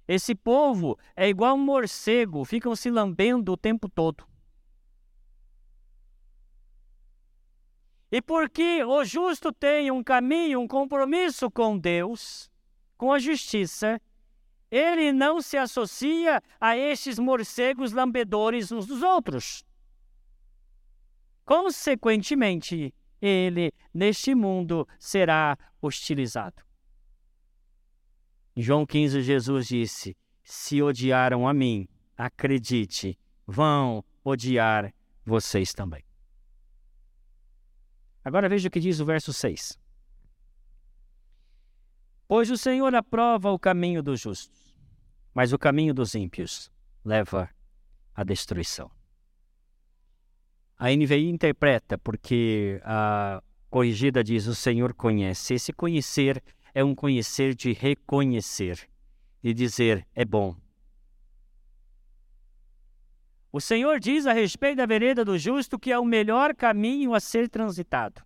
Esse 0.06 0.34
povo 0.34 0.98
é 1.14 1.28
igual 1.28 1.54
um 1.54 1.64
morcego, 1.64 2.44
ficam 2.44 2.74
se 2.74 2.90
lambendo 2.90 3.52
o 3.52 3.56
tempo 3.56 3.88
todo. 3.88 4.26
E 8.10 8.20
porque 8.20 8.84
o 8.84 9.04
justo 9.04 9.50
tem 9.52 9.90
um 9.90 10.02
caminho, 10.02 10.60
um 10.60 10.68
compromisso 10.68 11.50
com 11.50 11.78
Deus, 11.78 12.50
com 12.98 13.10
a 13.10 13.18
justiça, 13.18 13.98
ele 14.70 15.12
não 15.12 15.40
se 15.40 15.56
associa 15.56 16.42
a 16.60 16.76
estes 16.76 17.18
morcegos 17.18 17.92
lambedores 17.92 18.70
uns 18.70 18.86
dos 18.86 19.02
outros. 19.02 19.64
Consequentemente, 21.44 22.94
ele, 23.20 23.72
neste 23.92 24.34
mundo, 24.34 24.86
será 24.98 25.56
hostilizado. 25.80 26.62
Em 28.54 28.62
João 28.62 28.84
15, 28.84 29.22
Jesus 29.22 29.68
disse: 29.68 30.16
Se 30.44 30.82
odiaram 30.82 31.48
a 31.48 31.54
mim, 31.54 31.88
acredite, 32.16 33.18
vão 33.46 34.04
odiar 34.24 34.92
vocês 35.24 35.72
também. 35.72 36.04
Agora 38.24 38.48
veja 38.48 38.68
o 38.68 38.70
que 38.70 38.80
diz 38.80 39.00
o 39.00 39.04
verso 39.04 39.32
6. 39.32 39.78
Pois 42.28 42.50
o 42.50 42.56
Senhor 42.56 42.94
aprova 42.94 43.50
o 43.50 43.58
caminho 43.58 44.02
dos 44.02 44.20
justos, 44.20 44.74
mas 45.34 45.52
o 45.52 45.58
caminho 45.58 45.92
dos 45.92 46.14
ímpios 46.14 46.70
leva 47.04 47.50
à 48.14 48.22
destruição. 48.22 48.90
A 50.82 50.90
NVI 50.90 51.28
interpreta 51.28 51.96
porque 51.96 52.80
a 52.82 53.40
corrigida 53.70 54.24
diz: 54.24 54.48
O 54.48 54.54
Senhor 54.56 54.92
conhece. 54.92 55.54
Esse 55.54 55.72
conhecer 55.72 56.42
é 56.74 56.82
um 56.82 56.92
conhecer 56.92 57.54
de 57.54 57.72
reconhecer 57.72 58.88
e 59.44 59.54
dizer 59.54 60.04
é 60.12 60.24
bom. 60.24 60.56
O 63.52 63.60
Senhor 63.60 64.00
diz 64.00 64.26
a 64.26 64.32
respeito 64.32 64.78
da 64.78 64.86
vereda 64.86 65.24
do 65.24 65.38
justo 65.38 65.78
que 65.78 65.92
é 65.92 65.98
o 66.00 66.04
melhor 66.04 66.52
caminho 66.52 67.14
a 67.14 67.20
ser 67.20 67.48
transitado, 67.48 68.20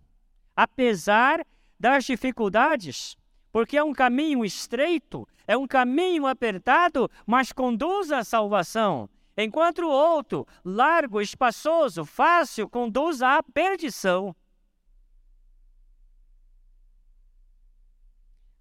apesar 0.57 1.47
das 1.79 2.07
dificuldades, 2.07 3.19
porque 3.53 3.77
é 3.77 3.85
um 3.85 3.93
caminho 3.93 4.43
estreito, 4.47 5.29
é 5.47 5.59
um 5.59 5.67
caminho 5.67 6.27
apertado, 6.27 7.11
mas 7.27 7.53
conduz 7.53 8.11
à 8.11 8.25
salvação, 8.25 9.11
enquanto 9.37 9.81
o 9.81 9.91
outro, 9.91 10.47
largo, 10.65 11.21
espaçoso, 11.21 12.05
fácil, 12.05 12.69
conduz 12.69 13.23
à 13.23 13.43
perdição. 13.43 14.35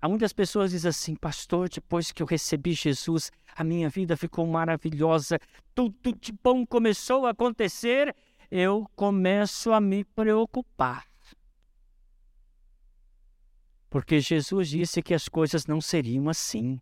Há 0.01 0.07
muitas 0.07 0.33
pessoas 0.33 0.71
dizem 0.71 0.89
assim, 0.89 1.15
pastor, 1.15 1.67
depois 1.67 2.11
que 2.11 2.21
eu 2.21 2.27
recebi 2.27 2.73
Jesus, 2.73 3.31
a 3.55 3.63
minha 3.63 3.89
vida 3.89 4.15
ficou 4.15 4.45
maravilhosa, 4.45 5.39
tudo 5.73 6.13
de 6.13 6.31
bom 6.31 6.63
começou 6.63 7.25
a 7.25 7.31
acontecer, 7.31 8.15
eu 8.51 8.85
começo 8.95 9.71
a 9.71 9.81
me 9.81 10.03
preocupar. 10.03 11.07
Porque 13.89 14.19
Jesus 14.19 14.69
disse 14.69 15.01
que 15.01 15.13
as 15.13 15.27
coisas 15.27 15.65
não 15.65 15.79
seriam 15.79 16.29
assim. 16.29 16.79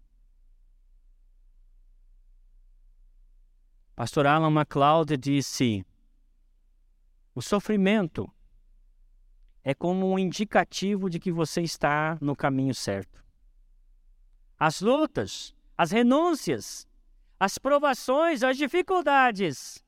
Pastor 3.95 4.25
Alan 4.25 4.49
MacLeod 4.49 5.15
disse: 5.17 5.85
o 7.35 7.41
sofrimento 7.41 8.31
é 9.63 9.73
como 9.73 10.11
um 10.11 10.19
indicativo 10.19 11.09
de 11.09 11.19
que 11.19 11.31
você 11.31 11.61
está 11.61 12.17
no 12.21 12.35
caminho 12.35 12.73
certo. 12.75 13.23
As 14.57 14.81
lutas, 14.81 15.55
as 15.77 15.91
renúncias, 15.91 16.87
as 17.39 17.57
provações, 17.57 18.43
as 18.43 18.57
dificuldades 18.57 19.83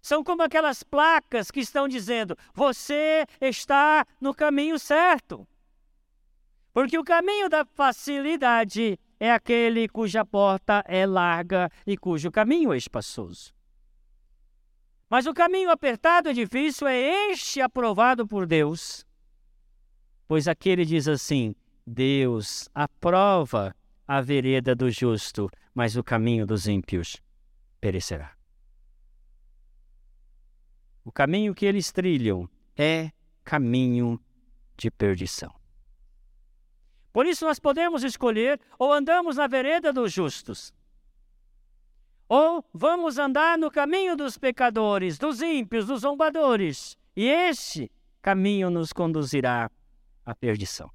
são 0.00 0.22
como 0.22 0.42
aquelas 0.42 0.82
placas 0.82 1.50
que 1.50 1.60
estão 1.60 1.88
dizendo: 1.88 2.36
você 2.54 3.26
está 3.40 4.06
no 4.20 4.34
caminho 4.34 4.78
certo. 4.78 5.46
Porque 6.72 6.98
o 6.98 7.04
caminho 7.04 7.48
da 7.48 7.64
facilidade 7.64 8.98
é 9.18 9.32
aquele 9.32 9.88
cuja 9.88 10.24
porta 10.24 10.84
é 10.86 11.06
larga 11.06 11.70
e 11.86 11.96
cujo 11.96 12.30
caminho 12.30 12.72
é 12.72 12.76
espaçoso. 12.76 13.54
Mas 15.08 15.26
o 15.26 15.34
caminho 15.34 15.70
apertado 15.70 16.30
e 16.30 16.34
difícil 16.34 16.86
é 16.88 17.30
este 17.30 17.60
aprovado 17.60 18.26
por 18.26 18.46
Deus. 18.46 19.06
Pois 20.26 20.48
aquele 20.48 20.84
diz 20.84 21.06
assim: 21.06 21.54
Deus 21.86 22.68
aprova 22.74 23.74
a 24.06 24.20
vereda 24.20 24.74
do 24.74 24.90
justo, 24.90 25.48
mas 25.72 25.96
o 25.96 26.02
caminho 26.02 26.46
dos 26.46 26.66
ímpios 26.66 27.22
perecerá. 27.80 28.36
O 31.04 31.12
caminho 31.12 31.54
que 31.54 31.64
eles 31.64 31.92
trilham 31.92 32.48
é 32.76 33.12
caminho 33.44 34.20
de 34.76 34.90
perdição. 34.90 35.54
Por 37.16 37.24
isso 37.24 37.46
nós 37.46 37.58
podemos 37.58 38.04
escolher 38.04 38.60
ou 38.78 38.92
andamos 38.92 39.36
na 39.36 39.46
vereda 39.46 39.90
dos 39.90 40.12
justos, 40.12 40.70
ou 42.28 42.62
vamos 42.74 43.16
andar 43.16 43.56
no 43.56 43.70
caminho 43.70 44.14
dos 44.14 44.36
pecadores, 44.36 45.16
dos 45.16 45.40
ímpios, 45.40 45.86
dos 45.86 46.02
zombadores, 46.02 46.94
e 47.16 47.26
este 47.26 47.90
caminho 48.20 48.68
nos 48.68 48.92
conduzirá 48.92 49.70
à 50.26 50.34
perdição. 50.34 50.92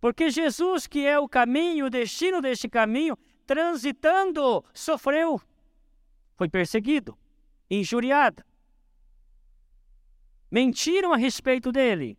Porque 0.00 0.30
Jesus, 0.30 0.86
que 0.86 1.04
é 1.04 1.18
o 1.18 1.28
caminho, 1.28 1.86
o 1.86 1.90
destino 1.90 2.40
deste 2.40 2.68
caminho, 2.68 3.18
transitando, 3.44 4.64
sofreu, 4.72 5.40
foi 6.36 6.48
perseguido, 6.48 7.18
injuriado. 7.68 8.44
Mentiram 10.48 11.12
a 11.12 11.16
respeito 11.16 11.72
dele. 11.72 12.16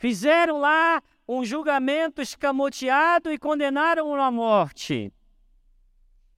Fizeram 0.00 0.58
lá 0.58 1.02
um 1.28 1.44
julgamento 1.44 2.22
escamoteado 2.22 3.30
e 3.30 3.38
condenaram-no 3.38 4.18
à 4.18 4.30
morte. 4.30 5.12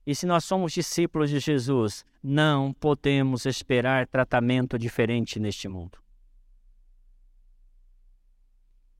E 0.05 0.13
se 0.13 0.25
nós 0.25 0.43
somos 0.43 0.73
discípulos 0.73 1.29
de 1.29 1.39
Jesus, 1.39 2.03
não 2.21 2.73
podemos 2.73 3.45
esperar 3.45 4.05
tratamento 4.05 4.77
diferente 4.77 5.39
neste 5.39 5.69
mundo. 5.69 5.97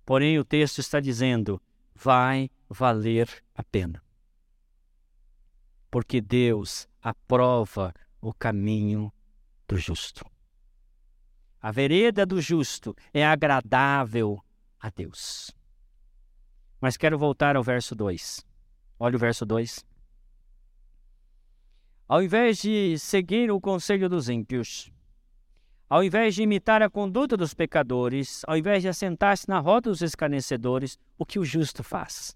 Porém, 0.06 0.40
o 0.40 0.46
texto 0.46 0.80
está 0.80 1.02
dizendo: 1.02 1.62
vai 1.94 2.50
valer 2.70 3.44
a 3.54 3.64
pena. 3.64 4.02
Porque 5.92 6.22
Deus 6.22 6.88
aprova 7.02 7.94
o 8.22 8.34
caminho 8.34 9.12
do 9.68 9.76
justo. 9.76 10.26
A 11.62 11.70
vereda 11.70 12.26
do 12.26 12.40
justo 12.40 12.96
é 13.14 13.26
agradável 13.26 14.42
a 14.84 14.90
Deus. 14.90 15.50
Mas 16.82 16.98
quero 16.98 17.18
voltar 17.18 17.56
ao 17.56 17.64
verso 17.64 17.96
2. 17.96 18.46
Olha 19.00 19.16
o 19.16 19.20
verso 19.20 19.46
2. 19.46 19.86
Ao 22.06 22.22
invés 22.22 22.62
de 22.62 23.00
seguir 23.00 23.50
o 23.50 23.62
conselho 23.62 24.10
dos 24.10 24.28
ímpios, 24.28 24.92
ao 25.90 26.04
invés 26.04 26.36
de 26.36 26.44
imitar 26.44 26.82
a 26.82 26.90
conduta 26.90 27.38
dos 27.38 27.54
pecadores, 27.54 28.42
ao 28.46 28.58
invés 28.58 28.84
de 28.84 28.90
assentar-se 28.90 29.48
na 29.48 29.60
roda 29.60 29.90
dos 29.90 30.02
escarnecedores, 30.02 31.00
o 31.18 31.26
que 31.26 31.40
o 31.40 31.46
justo 31.46 31.82
faz? 31.82 32.36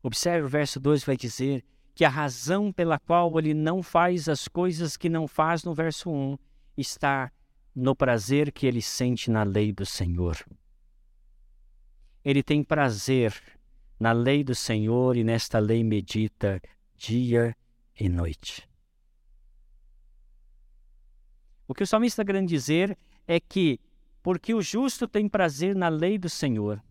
Observe 0.00 0.46
o 0.46 0.48
verso 0.48 0.78
2 0.78 1.02
vai 1.02 1.16
dizer 1.16 1.64
que 1.92 2.04
a 2.04 2.08
razão 2.08 2.72
pela 2.72 3.00
qual 3.00 3.36
ele 3.36 3.52
não 3.52 3.82
faz 3.82 4.28
as 4.28 4.46
coisas 4.46 4.96
que 4.96 5.08
não 5.08 5.26
faz 5.26 5.64
no 5.64 5.74
verso 5.74 6.08
1 6.08 6.38
está 6.76 7.32
no 7.74 7.96
prazer 7.96 8.52
que 8.52 8.66
ele 8.66 8.82
sente 8.82 9.28
na 9.28 9.42
lei 9.42 9.72
do 9.72 9.84
Senhor 9.84 10.36
ele 12.24 12.42
tem 12.42 12.64
prazer 12.64 13.34
na 14.00 14.12
lei 14.12 14.42
do 14.42 14.54
Senhor 14.54 15.16
e 15.16 15.22
nesta 15.22 15.58
lei 15.58 15.84
medita 15.84 16.60
dia 16.96 17.56
e 17.98 18.08
noite. 18.08 18.68
O 21.68 21.74
que 21.74 21.82
o 21.82 21.86
salmista 21.86 22.24
querendo 22.24 22.48
dizer 22.48 22.96
é 23.26 23.38
que, 23.38 23.78
porque 24.22 24.54
o 24.54 24.62
justo 24.62 25.06
tem 25.06 25.28
prazer 25.28 25.76
na 25.76 25.88
lei 25.88 26.18
do 26.18 26.28
Senhor, 26.28 26.82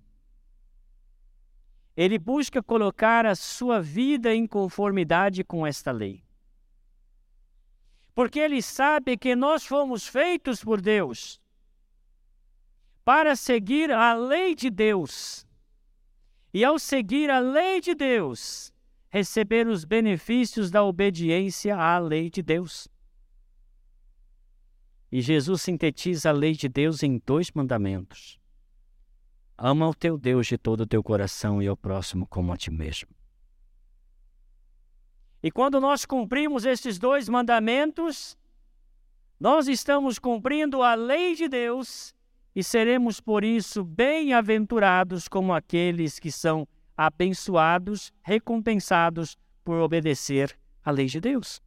ele 1.95 2.17
busca 2.17 2.61
colocar 2.61 3.25
a 3.25 3.35
sua 3.35 3.81
vida 3.81 4.33
em 4.33 4.47
conformidade 4.47 5.43
com 5.43 5.65
esta 5.65 5.91
lei. 5.91 6.23
Porque 8.15 8.39
ele 8.39 8.61
sabe 8.61 9.17
que 9.17 9.35
nós 9.35 9.65
fomos 9.65 10.07
feitos 10.07 10.63
por 10.63 10.81
Deus 10.81 11.42
para 13.03 13.35
seguir 13.35 13.91
a 13.91 14.13
lei 14.13 14.55
de 14.55 14.69
Deus. 14.69 15.45
E 16.53 16.63
ao 16.63 16.77
seguir 16.79 17.29
a 17.29 17.39
lei 17.39 17.81
de 17.81 17.95
Deus, 17.95 18.71
receber 19.09 19.67
os 19.67 19.83
benefícios 19.83 20.71
da 20.71 20.83
obediência 20.83 21.75
à 21.75 21.97
lei 21.99 22.29
de 22.29 22.41
Deus. 22.41 22.87
E 25.11 25.21
Jesus 25.21 25.63
sintetiza 25.63 26.29
a 26.29 26.33
lei 26.33 26.53
de 26.53 26.69
Deus 26.69 27.03
em 27.03 27.21
dois 27.25 27.51
mandamentos: 27.51 28.39
Ama 29.57 29.87
o 29.87 29.93
teu 29.93 30.17
Deus 30.17 30.47
de 30.47 30.57
todo 30.57 30.81
o 30.81 30.87
teu 30.87 31.03
coração 31.03 31.61
e 31.61 31.67
ao 31.67 31.77
próximo 31.77 32.25
como 32.27 32.53
a 32.53 32.57
ti 32.57 32.71
mesmo. 32.71 33.09
E 35.41 35.51
quando 35.51 35.79
nós 35.81 36.05
cumprimos 36.05 36.65
estes 36.65 36.97
dois 36.97 37.27
mandamentos, 37.27 38.37
nós 39.39 39.67
estamos 39.67 40.17
cumprindo 40.17 40.81
a 40.81 40.95
lei 40.95 41.35
de 41.35 41.49
Deus 41.49 42.15
e 42.55 42.63
seremos 42.63 43.19
por 43.19 43.43
isso 43.43 43.83
bem-aventurados 43.83 45.27
como 45.27 45.53
aqueles 45.53 46.19
que 46.19 46.31
são 46.31 46.67
abençoados, 46.95 48.11
recompensados 48.21 49.37
por 49.63 49.79
obedecer 49.79 50.57
à 50.83 50.91
lei 50.91 51.07
de 51.07 51.19
Deus. 51.19 51.61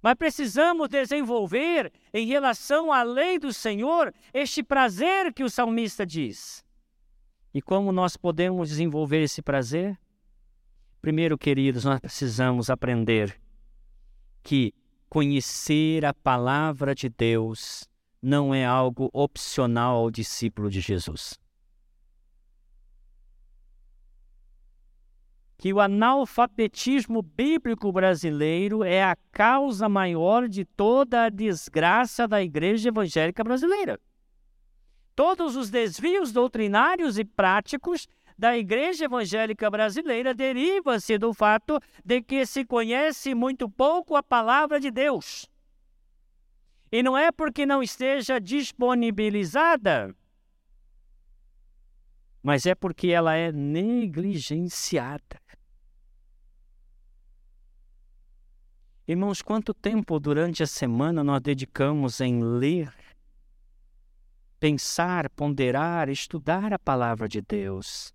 Mas 0.00 0.14
precisamos 0.14 0.88
desenvolver, 0.88 1.92
em 2.14 2.26
relação 2.26 2.92
à 2.92 3.02
lei 3.02 3.38
do 3.38 3.52
Senhor, 3.52 4.14
este 4.32 4.62
prazer 4.62 5.34
que 5.34 5.42
o 5.42 5.50
salmista 5.50 6.06
diz. 6.06 6.64
E 7.52 7.60
como 7.60 7.90
nós 7.90 8.16
podemos 8.16 8.68
desenvolver 8.68 9.22
esse 9.22 9.42
prazer? 9.42 9.98
Primeiro, 11.00 11.36
queridos, 11.36 11.84
nós 11.84 12.00
precisamos 12.00 12.70
aprender 12.70 13.40
que 14.42 14.72
conhecer 15.08 16.04
a 16.04 16.14
palavra 16.14 16.94
de 16.94 17.08
Deus 17.08 17.88
não 18.22 18.54
é 18.54 18.64
algo 18.64 19.08
opcional 19.12 19.96
ao 19.96 20.10
discípulo 20.10 20.70
de 20.70 20.80
Jesus. 20.80 21.38
Que 25.56 25.72
o 25.72 25.80
analfabetismo 25.80 27.20
bíblico 27.20 27.90
brasileiro 27.90 28.84
é 28.84 29.02
a 29.02 29.16
causa 29.32 29.88
maior 29.88 30.48
de 30.48 30.64
toda 30.64 31.24
a 31.24 31.28
desgraça 31.28 32.28
da 32.28 32.42
igreja 32.42 32.90
evangélica 32.90 33.42
brasileira. 33.42 34.00
Todos 35.16 35.56
os 35.56 35.68
desvios 35.68 36.30
doutrinários 36.30 37.18
e 37.18 37.24
práticos 37.24 38.06
da 38.38 38.56
igreja 38.56 39.06
evangélica 39.06 39.68
brasileira 39.68 40.32
derivam-se 40.32 41.18
do 41.18 41.34
fato 41.34 41.80
de 42.04 42.22
que 42.22 42.46
se 42.46 42.64
conhece 42.64 43.34
muito 43.34 43.68
pouco 43.68 44.14
a 44.14 44.22
palavra 44.22 44.78
de 44.78 44.92
Deus. 44.92 45.50
E 46.90 47.02
não 47.02 47.16
é 47.16 47.30
porque 47.30 47.66
não 47.66 47.82
esteja 47.82 48.40
disponibilizada, 48.40 50.14
mas 52.42 52.64
é 52.64 52.74
porque 52.74 53.08
ela 53.08 53.34
é 53.34 53.52
negligenciada. 53.52 55.38
Irmãos, 59.06 59.40
quanto 59.40 59.72
tempo 59.72 60.18
durante 60.20 60.62
a 60.62 60.66
semana 60.66 61.24
nós 61.24 61.40
dedicamos 61.40 62.20
em 62.20 62.42
ler, 62.42 62.94
pensar, 64.60 65.30
ponderar, 65.30 66.08
estudar 66.08 66.72
a 66.72 66.78
palavra 66.78 67.28
de 67.28 67.40
Deus? 67.40 68.12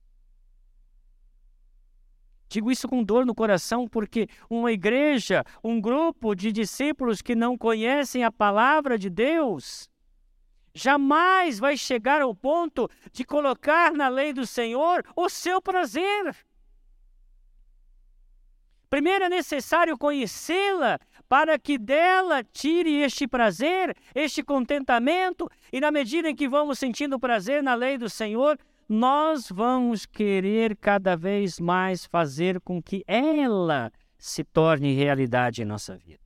Digo 2.53 2.71
isso 2.71 2.87
com 2.87 3.03
dor 3.03 3.25
no 3.25 3.33
coração 3.33 3.87
porque 3.87 4.27
uma 4.47 4.71
igreja, 4.71 5.43
um 5.63 5.81
grupo 5.81 6.35
de 6.35 6.51
discípulos 6.51 7.19
que 7.19 7.33
não 7.33 7.57
conhecem 7.57 8.23
a 8.23 8.31
palavra 8.31 8.95
de 8.95 9.09
Deus, 9.09 9.89
jamais 10.71 11.57
vai 11.57 11.75
chegar 11.75 12.21
ao 12.21 12.35
ponto 12.35 12.87
de 13.11 13.23
colocar 13.23 13.91
na 13.93 14.07
lei 14.07 14.33
do 14.33 14.45
Senhor 14.45 15.03
o 15.15 15.29
seu 15.29 15.59
prazer. 15.59 16.35
Primeiro 18.87 19.25
é 19.25 19.29
necessário 19.29 19.97
conhecê-la 19.97 20.99
para 21.27 21.57
que 21.57 21.79
dela 21.79 22.43
tire 22.43 23.01
este 23.01 23.27
prazer, 23.27 23.97
este 24.13 24.43
contentamento, 24.43 25.49
e 25.71 25.81
na 25.81 25.89
medida 25.89 26.29
em 26.29 26.35
que 26.35 26.47
vamos 26.47 26.77
sentindo 26.77 27.19
prazer 27.19 27.63
na 27.63 27.73
lei 27.73 27.97
do 27.97 28.07
Senhor, 28.07 28.59
nós 28.87 29.49
vamos 29.49 30.05
querer 30.05 30.75
cada 30.77 31.15
vez 31.15 31.59
mais 31.59 32.05
fazer 32.05 32.59
com 32.61 32.81
que 32.81 33.03
ela 33.07 33.91
se 34.17 34.43
torne 34.43 34.93
realidade 34.93 35.61
em 35.61 35.65
nossa 35.65 35.97
vida. 35.97 36.23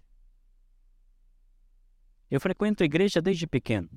Eu 2.30 2.40
frequento 2.42 2.84
a 2.84 2.86
igreja 2.86 3.22
desde 3.22 3.48
pequeno. 3.48 3.90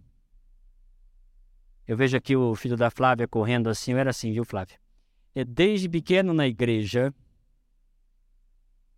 Eu 1.87 1.96
vejo 1.96 2.16
aqui 2.16 2.37
o 2.37 2.55
filho 2.55 2.77
da 2.77 2.90
Flávia 2.90 3.27
correndo 3.27 3.68
assim, 3.68 3.92
eu 3.92 3.99
era 3.99 4.11
assim, 4.11 4.33
viu, 4.33 4.44
Flávia? 4.44 4.79
Eu, 5.35 5.44
desde 5.44 5.88
pequeno 5.88 6.33
na 6.33 6.46
igreja, 6.46 7.12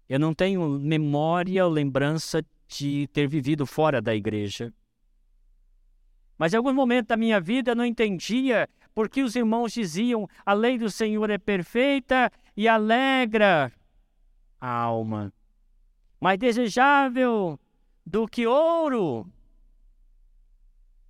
eu 0.08 0.18
não 0.18 0.34
tenho 0.34 0.78
memória 0.78 1.64
ou 1.64 1.70
lembrança 1.70 2.44
de 2.68 3.06
ter 3.08 3.26
vivido 3.26 3.64
fora 3.64 4.00
da 4.00 4.14
igreja. 4.14 4.72
Mas 6.36 6.52
em 6.52 6.56
algum 6.56 6.72
momento 6.72 7.08
da 7.08 7.16
minha 7.16 7.40
vida 7.40 7.70
eu 7.70 7.76
não 7.76 7.84
entendia 7.84 8.68
porque 8.94 9.22
os 9.22 9.36
irmãos 9.36 9.72
diziam: 9.72 10.28
a 10.44 10.52
lei 10.52 10.78
do 10.78 10.90
Senhor 10.90 11.28
é 11.30 11.38
perfeita 11.38 12.30
e 12.56 12.68
alegra 12.68 13.72
a 14.60 14.68
alma. 14.68 15.32
Mais 16.20 16.38
desejável 16.38 17.58
do 18.06 18.28
que 18.28 18.46
ouro, 18.46 19.26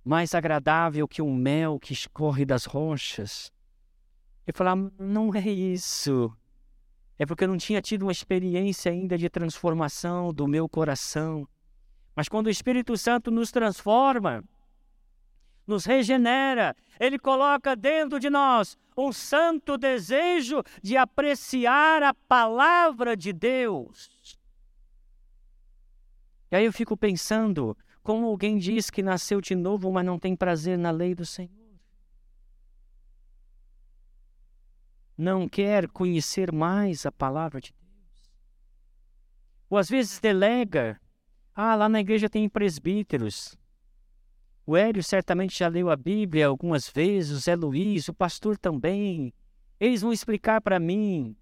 mais 0.03 0.33
agradável 0.33 1.07
que 1.07 1.21
um 1.21 1.35
mel 1.35 1.79
que 1.79 1.93
escorre 1.93 2.45
das 2.45 2.65
rochas. 2.65 3.51
Eu 4.45 4.53
falava, 4.53 4.91
não 4.99 5.33
é 5.33 5.47
isso. 5.47 6.35
É 7.17 7.25
porque 7.25 7.43
eu 7.43 7.47
não 7.47 7.57
tinha 7.57 7.81
tido 7.81 8.03
uma 8.03 8.11
experiência 8.11 8.91
ainda 8.91 9.17
de 9.17 9.29
transformação 9.29 10.33
do 10.33 10.47
meu 10.47 10.67
coração. 10.67 11.47
Mas 12.15 12.27
quando 12.27 12.47
o 12.47 12.49
Espírito 12.49 12.97
Santo 12.97 13.31
nos 13.31 13.51
transforma, 13.51 14.43
nos 15.65 15.85
regenera, 15.85 16.75
ele 16.99 17.17
coloca 17.17 17.75
dentro 17.75 18.19
de 18.19 18.29
nós 18.29 18.77
um 18.97 19.11
santo 19.11 19.77
desejo 19.77 20.61
de 20.81 20.95
apreciar 20.97 22.03
a 22.03 22.13
palavra 22.13 23.15
de 23.17 23.33
Deus. 23.33 24.37
E 26.51 26.55
aí 26.55 26.65
eu 26.65 26.73
fico 26.73 26.95
pensando, 26.95 27.75
como 28.03 28.27
alguém 28.27 28.57
diz 28.57 28.89
que 28.89 29.01
nasceu 29.01 29.41
de 29.41 29.55
novo, 29.55 29.91
mas 29.91 30.05
não 30.05 30.19
tem 30.19 30.35
prazer 30.35 30.77
na 30.77 30.91
lei 30.91 31.15
do 31.15 31.25
Senhor. 31.25 31.51
Não 35.17 35.47
quer 35.47 35.87
conhecer 35.87 36.51
mais 36.51 37.05
a 37.05 37.11
palavra 37.11 37.61
de 37.61 37.71
Deus. 37.71 38.33
Ou 39.69 39.77
às 39.77 39.89
vezes 39.89 40.19
delega. 40.19 40.99
Ah, 41.55 41.75
lá 41.75 41.87
na 41.87 41.99
igreja 42.01 42.29
tem 42.29 42.49
presbíteros. 42.49 43.57
O 44.65 44.77
Hélio 44.77 45.03
certamente 45.03 45.59
já 45.59 45.67
leu 45.67 45.89
a 45.89 45.95
Bíblia 45.95 46.47
algumas 46.47 46.87
vezes, 46.87 47.31
o 47.31 47.39
Zé 47.39 47.53
Luiz, 47.53 48.07
o 48.07 48.13
pastor 48.13 48.57
também. 48.57 49.33
Eles 49.77 50.01
vão 50.01 50.13
explicar 50.13 50.61
para 50.61 50.79
mim. 50.79 51.35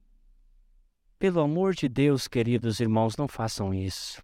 Pelo 1.19 1.39
amor 1.39 1.75
de 1.75 1.87
Deus, 1.87 2.27
queridos 2.27 2.79
irmãos, 2.79 3.15
não 3.15 3.27
façam 3.27 3.71
isso. 3.71 4.23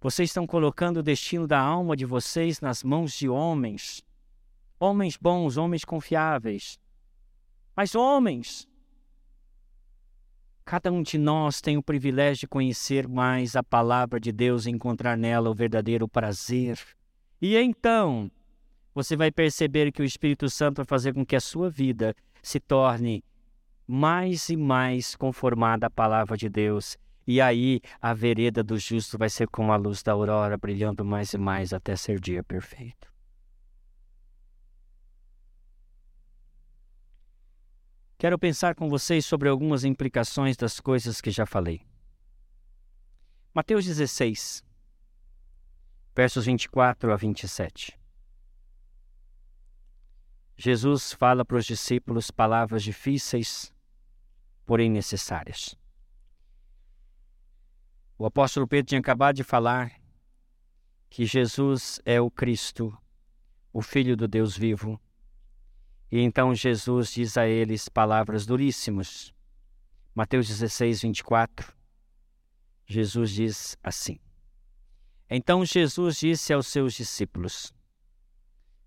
Vocês 0.00 0.30
estão 0.30 0.46
colocando 0.46 0.98
o 0.98 1.02
destino 1.02 1.46
da 1.46 1.60
alma 1.60 1.94
de 1.94 2.06
vocês 2.06 2.62
nas 2.62 2.82
mãos 2.82 3.12
de 3.12 3.28
homens. 3.28 4.02
Homens 4.78 5.18
bons, 5.18 5.58
homens 5.58 5.84
confiáveis. 5.84 6.78
Mas 7.76 7.94
homens, 7.94 8.66
cada 10.64 10.90
um 10.90 11.02
de 11.02 11.18
nós 11.18 11.60
tem 11.60 11.76
o 11.76 11.82
privilégio 11.82 12.40
de 12.40 12.48
conhecer 12.48 13.06
mais 13.06 13.54
a 13.54 13.62
palavra 13.62 14.18
de 14.18 14.32
Deus 14.32 14.64
e 14.64 14.70
encontrar 14.70 15.18
nela 15.18 15.50
o 15.50 15.54
verdadeiro 15.54 16.08
prazer 16.08 16.78
e 17.40 17.56
então, 17.56 18.30
você 18.94 19.16
vai 19.16 19.30
perceber 19.30 19.90
que 19.92 20.02
o 20.02 20.04
Espírito 20.04 20.48
Santo 20.50 20.76
vai 20.76 20.84
fazer 20.84 21.14
com 21.14 21.24
que 21.24 21.36
a 21.36 21.40
sua 21.40 21.70
vida 21.70 22.14
se 22.42 22.60
torne 22.60 23.24
mais 23.86 24.48
e 24.48 24.56
mais 24.56 25.16
conformada 25.16 25.86
à 25.86 25.90
palavra 25.90 26.36
de 26.36 26.48
Deus. 26.48 26.96
E 27.26 27.40
aí 27.40 27.80
a 28.00 28.12
vereda 28.12 28.62
do 28.62 28.78
justo 28.78 29.16
vai 29.16 29.28
ser 29.28 29.48
como 29.48 29.72
a 29.72 29.76
luz 29.76 30.02
da 30.02 30.12
aurora, 30.12 30.56
brilhando 30.56 31.04
mais 31.04 31.32
e 31.32 31.38
mais 31.38 31.72
até 31.72 31.96
ser 31.96 32.20
dia 32.20 32.42
perfeito. 32.42 33.10
Quero 38.18 38.38
pensar 38.38 38.74
com 38.74 38.88
vocês 38.88 39.24
sobre 39.24 39.48
algumas 39.48 39.82
implicações 39.82 40.56
das 40.56 40.78
coisas 40.78 41.22
que 41.22 41.30
já 41.30 41.46
falei. 41.46 41.80
Mateus 43.54 43.86
16, 43.86 44.62
versos 46.14 46.46
24 46.46 47.12
a 47.12 47.16
27. 47.16 47.98
Jesus 50.56 51.12
fala 51.12 51.44
para 51.44 51.56
os 51.56 51.64
discípulos 51.64 52.30
palavras 52.30 52.82
difíceis, 52.82 53.72
porém 54.66 54.90
necessárias. 54.90 55.74
O 58.18 58.26
apóstolo 58.26 58.68
Pedro 58.68 58.88
tinha 58.88 59.00
acabado 59.00 59.36
de 59.36 59.44
falar 59.44 59.98
que 61.08 61.24
Jesus 61.24 62.00
é 62.04 62.20
o 62.20 62.30
Cristo, 62.30 62.96
o 63.72 63.80
Filho 63.80 64.16
do 64.16 64.28
Deus 64.28 64.56
vivo. 64.56 65.00
E 66.12 66.20
então 66.20 66.54
Jesus 66.54 67.12
diz 67.12 67.38
a 67.38 67.46
eles 67.46 67.88
palavras 67.88 68.44
duríssimas. 68.44 69.32
Mateus 70.14 70.46
16, 70.48 71.02
24. 71.02 71.72
Jesus 72.84 73.30
diz 73.30 73.78
assim: 73.82 74.20
então 75.30 75.64
Jesus 75.64 76.18
disse 76.18 76.52
aos 76.52 76.66
seus 76.66 76.92
discípulos: 76.92 77.72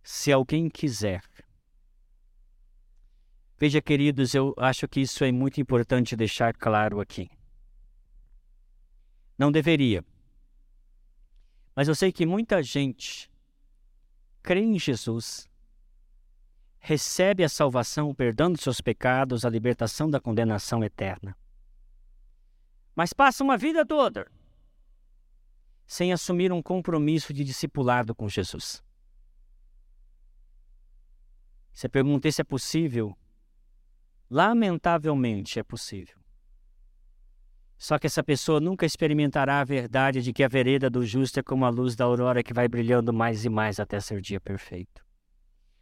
Se 0.03 0.29
alguém 0.29 0.69
quiser. 0.69 1.23
Veja, 3.57 3.81
queridos, 3.81 4.35
eu 4.35 4.53
acho 4.57 4.85
que 4.89 4.99
isso 4.99 5.23
é 5.23 5.31
muito 5.31 5.61
importante 5.61 6.17
deixar 6.17 6.53
claro 6.53 6.99
aqui. 6.99 7.31
Não 9.37 9.49
deveria. 9.49 10.03
Mas 11.73 11.87
eu 11.87 11.95
sei 11.95 12.11
que 12.11 12.25
muita 12.25 12.61
gente 12.61 13.31
crê 14.43 14.59
em 14.59 14.77
Jesus, 14.77 15.49
recebe 16.77 17.41
a 17.45 17.49
salvação, 17.49 18.09
o 18.09 18.15
perdão 18.15 18.51
dos 18.51 18.61
seus 18.61 18.81
pecados, 18.81 19.45
a 19.45 19.49
libertação 19.49 20.09
da 20.09 20.19
condenação 20.19 20.83
eterna. 20.83 21.37
Mas 22.93 23.13
passa 23.13 23.45
uma 23.45 23.57
vida 23.57 23.85
toda 23.85 24.29
sem 25.85 26.13
assumir 26.13 26.51
um 26.51 26.61
compromisso 26.61 27.33
de 27.33 27.43
discipulado 27.43 28.15
com 28.15 28.27
Jesus. 28.27 28.83
Você 31.73 31.89
pergunta 31.89 32.31
se 32.31 32.41
é 32.41 32.43
possível? 32.43 33.17
Lamentavelmente 34.29 35.59
é 35.59 35.63
possível. 35.63 36.23
Só 37.77 37.99
que 37.99 38.07
essa 38.07 38.23
pessoa 38.23 38.59
nunca 38.59 38.85
experimentará 38.85 39.59
a 39.59 39.63
verdade 39.63 40.21
de 40.21 40.31
que 40.31 40.43
a 40.43 40.47
vereda 40.47 40.89
do 40.89 41.05
justo 41.05 41.39
é 41.39 41.43
como 41.43 41.65
a 41.65 41.69
luz 41.69 41.95
da 41.95 42.05
aurora 42.05 42.43
que 42.43 42.53
vai 42.53 42.67
brilhando 42.67 43.11
mais 43.11 43.43
e 43.43 43.49
mais 43.49 43.79
até 43.79 43.99
ser 43.99 44.21
dia 44.21 44.39
perfeito. 44.39 45.03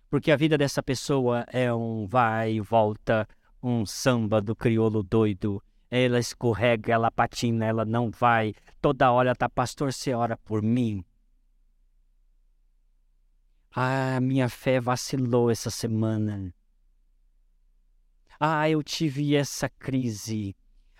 Porque 0.09 0.31
a 0.31 0.35
vida 0.35 0.57
dessa 0.57 0.81
pessoa 0.81 1.45
é 1.47 1.71
um 1.73 2.07
vai 2.07 2.53
e 2.53 2.59
volta, 2.59 3.27
um 3.61 3.85
samba 3.85 4.41
do 4.41 4.55
crioulo 4.55 5.03
doido, 5.03 5.63
ela 5.91 6.19
escorrega, 6.19 6.93
ela 6.93 7.11
patina, 7.11 7.65
ela 7.65 7.83
não 7.83 8.09
vai. 8.09 8.55
Toda 8.81 9.11
hora 9.11 9.35
tá, 9.35 9.49
pastor, 9.49 9.91
você 9.91 10.13
ora 10.13 10.37
por 10.37 10.61
mim. 10.61 11.03
Ah, 13.75 14.19
minha 14.21 14.47
fé 14.47 14.79
vacilou 14.79 15.51
essa 15.51 15.69
semana. 15.69 16.53
Ah, 18.39 18.69
eu 18.69 18.81
tive 18.81 19.35
essa 19.35 19.67
crise. 19.69 20.55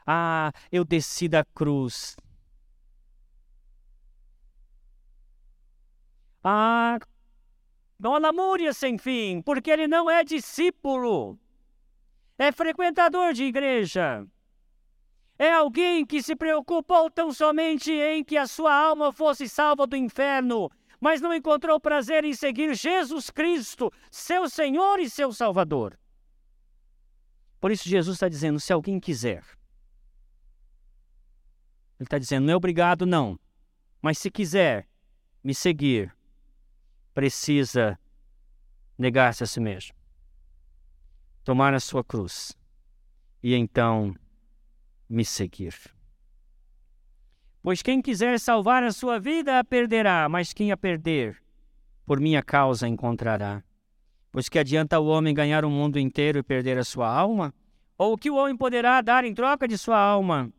Ah, 0.06 0.52
eu 0.70 0.84
desci 0.84 1.30
da 1.30 1.46
cruz. 1.46 2.18
Ah, 6.44 7.00
não 7.98 8.20
lamúria 8.20 8.74
sem 8.74 8.98
fim, 8.98 9.42
porque 9.42 9.72
ele 9.72 9.88
não 9.88 10.10
é 10.10 10.24
discípulo. 10.24 11.40
É 12.38 12.52
frequentador 12.52 13.34
de 13.34 13.44
igreja. 13.44 14.28
É 15.42 15.52
alguém 15.52 16.06
que 16.06 16.22
se 16.22 16.36
preocupou 16.36 17.10
tão 17.10 17.34
somente 17.34 17.92
em 17.92 18.24
que 18.24 18.38
a 18.38 18.46
sua 18.46 18.72
alma 18.76 19.12
fosse 19.12 19.50
salva 19.50 19.88
do 19.88 19.96
inferno, 19.96 20.70
mas 21.00 21.20
não 21.20 21.34
encontrou 21.34 21.80
prazer 21.80 22.24
em 22.24 22.32
seguir 22.32 22.76
Jesus 22.76 23.32
Cristo, 23.32 23.92
seu 24.12 24.48
Senhor 24.48 25.00
e 25.00 25.10
seu 25.10 25.34
Salvador. 25.34 25.98
Por 27.60 27.72
isso, 27.72 27.90
Jesus 27.90 28.18
está 28.18 28.30
dizendo: 28.30 28.60
se 28.60 28.72
alguém 28.72 29.00
quiser. 29.00 29.44
Ele 32.00 32.06
está 32.06 32.20
dizendo: 32.20 32.46
não 32.46 32.54
é 32.54 32.56
obrigado, 32.56 33.08
não. 33.08 33.40
Mas 34.00 34.20
se 34.20 34.30
quiser 34.30 34.88
me 35.44 35.56
seguir, 35.56 36.16
precisa 37.16 37.98
negar-se 38.96 39.44
a 39.44 39.48
si 39.48 39.60
mesmo, 39.60 39.96
tomar 41.44 41.74
a 41.74 41.80
sua 41.80 42.04
cruz 42.04 42.56
e 43.42 43.56
então 43.56 44.16
me 45.12 45.26
seguir. 45.26 45.76
Pois 47.62 47.82
quem 47.82 48.02
quiser 48.02 48.40
salvar 48.40 48.84
a 48.84 48.92
sua 48.92 49.20
vida 49.20 49.60
a 49.60 49.64
perderá, 49.64 50.28
mas 50.30 50.54
quem 50.54 50.72
a 50.72 50.78
perder, 50.78 51.42
por 52.06 52.20
minha 52.20 52.42
causa 52.42 52.88
encontrará. 52.88 53.64
Pois 54.32 54.48
que 54.48 54.58
adianta 54.58 55.00
o 55.00 55.08
homem 55.08 55.34
ganhar 55.34 55.66
o 55.66 55.70
mundo 55.70 56.00
inteiro 56.00 56.40
e 56.40 56.44
perder 56.44 56.78
a 56.78 56.84
sua 56.84 57.08
alma? 57.08 57.54
Ou 57.98 58.14
o 58.14 58.18
que 58.18 58.32
o 58.32 58.36
homem 58.36 58.56
poderá 58.56 59.02
dar 59.02 59.26
em 59.26 59.34
troca 59.34 59.68
de 59.68 59.78
sua 59.78 60.00
alma? 60.00 60.52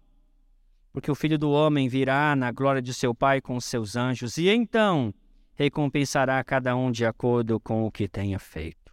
Porque 0.93 1.11
o 1.11 1.15
filho 1.15 1.39
do 1.39 1.51
homem 1.51 1.89
virá 1.89 2.37
na 2.37 2.53
glória 2.53 2.83
de 2.83 2.93
seu 2.93 3.15
Pai 3.15 3.41
com 3.41 3.59
seus 3.59 3.97
anjos, 3.97 4.37
e 4.37 4.49
então 4.49 5.13
recompensará 5.55 6.45
cada 6.45 6.77
um 6.77 6.93
de 6.93 7.07
acordo 7.07 7.59
com 7.59 7.85
o 7.85 7.91
que 7.91 8.07
tenha 8.07 8.39
feito. 8.39 8.93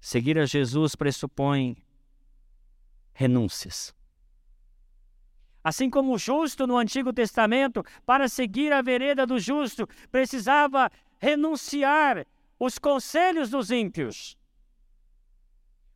Seguir 0.00 0.38
a 0.38 0.46
Jesus 0.46 0.94
pressupõe 0.94 1.76
renúncias. 3.12 3.94
Assim 5.64 5.88
como 5.88 6.12
o 6.14 6.18
justo 6.18 6.66
no 6.66 6.76
Antigo 6.76 7.12
Testamento, 7.12 7.84
para 8.04 8.28
seguir 8.28 8.72
a 8.72 8.82
vereda 8.82 9.26
do 9.26 9.38
justo, 9.38 9.86
precisava 10.10 10.90
renunciar 11.18 12.26
os 12.58 12.78
conselhos 12.78 13.50
dos 13.50 13.70
ímpios 13.70 14.36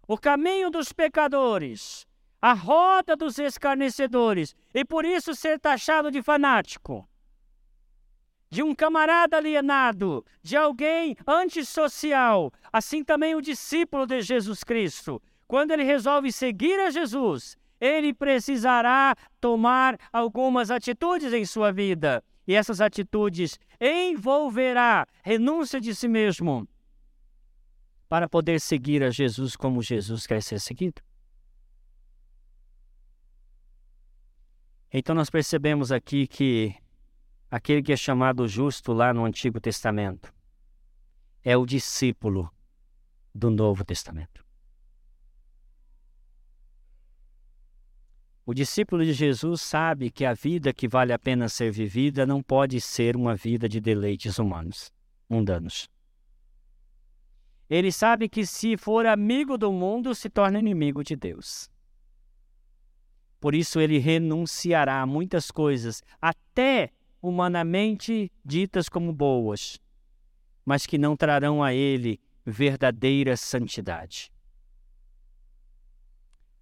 o 0.07 0.17
caminho 0.17 0.71
dos 0.71 0.93
pecadores, 0.93 2.07
a 2.41 2.53
roda 2.53 3.17
dos 3.17 3.39
escarnecedores, 3.39 4.55
e 4.73 4.85
por 4.85 5.05
isso 5.05 5.35
ser 5.35 5.59
taxado 5.59 6.11
de 6.11 6.23
fanático, 6.23 7.09
de 8.49 8.63
um 8.63 8.75
camarada 8.75 9.37
alienado, 9.37 10.25
de 10.43 10.57
alguém 10.57 11.17
antissocial. 11.27 12.53
Assim 12.73 13.03
também 13.03 13.35
o 13.35 13.43
discípulo 13.43 14.07
de 14.07 14.23
Jesus 14.23 14.63
Cristo, 14.63 15.21
quando 15.47 15.71
ele 15.71 15.85
resolve 15.85 16.33
seguir 16.33 16.79
a 16.81 16.91
Jesus, 16.91 17.57
ele 17.81 18.13
precisará 18.13 19.15
tomar 19.41 19.99
algumas 20.13 20.71
atitudes 20.71 21.33
em 21.33 21.45
sua 21.45 21.73
vida. 21.73 22.23
E 22.47 22.55
essas 22.55 22.81
atitudes 22.81 23.59
envolverá 23.81 25.07
renúncia 25.23 25.81
de 25.81 25.95
si 25.95 26.07
mesmo, 26.09 26.67
para 28.09 28.29
poder 28.29 28.61
seguir 28.61 29.03
a 29.03 29.11
Jesus 29.11 29.57
como 29.57 29.83
Jesus 29.83 30.27
quer 30.27 30.43
ser 30.43 30.61
seguido. 30.61 31.03
Então 34.93 35.15
nós 35.15 35.29
percebemos 35.29 35.91
aqui 35.91 36.27
que 36.27 36.75
aquele 37.51 37.83
que 37.83 37.93
é 37.93 37.97
chamado 37.97 38.47
justo 38.47 38.93
lá 38.93 39.13
no 39.13 39.25
Antigo 39.25 39.61
Testamento 39.61 40.33
é 41.43 41.57
o 41.57 41.67
discípulo 41.67 42.51
do 43.35 43.51
Novo 43.51 43.85
Testamento. 43.85 44.46
O 48.49 48.55
discípulo 48.55 49.05
de 49.05 49.13
Jesus 49.13 49.61
sabe 49.61 50.09
que 50.09 50.25
a 50.25 50.33
vida 50.33 50.73
que 50.73 50.87
vale 50.87 51.13
a 51.13 51.19
pena 51.19 51.49
ser 51.49 51.73
vivida 51.73 52.25
não 52.25 52.41
pode 52.41 52.81
ser 52.81 53.17
uma 53.17 53.35
vida 53.35 53.69
de 53.69 53.81
deleites 53.81 54.39
humanos, 54.39 54.93
mundanos. 55.29 55.89
Ele 57.69 57.91
sabe 57.91 58.29
que 58.29 58.47
se 58.47 58.77
for 58.77 59.05
amigo 59.05 59.59
do 59.59 59.73
mundo, 59.73 60.15
se 60.15 60.31
torna 60.31 60.61
inimigo 60.61 61.03
de 61.03 61.17
Deus. 61.17 61.69
Por 63.41 63.53
isso 63.53 63.81
ele 63.81 63.99
renunciará 63.99 65.01
a 65.03 65.07
muitas 65.07 65.51
coisas, 65.51 66.01
até 66.23 66.93
humanamente 67.21 68.31
ditas 68.45 68.89
como 68.89 69.13
boas, 69.13 69.81
mas 70.65 70.87
que 70.87 70.97
não 70.97 71.17
trarão 71.17 71.65
a 71.65 71.75
ele 71.75 72.21
verdadeira 72.45 73.37
santidade. 73.37 74.31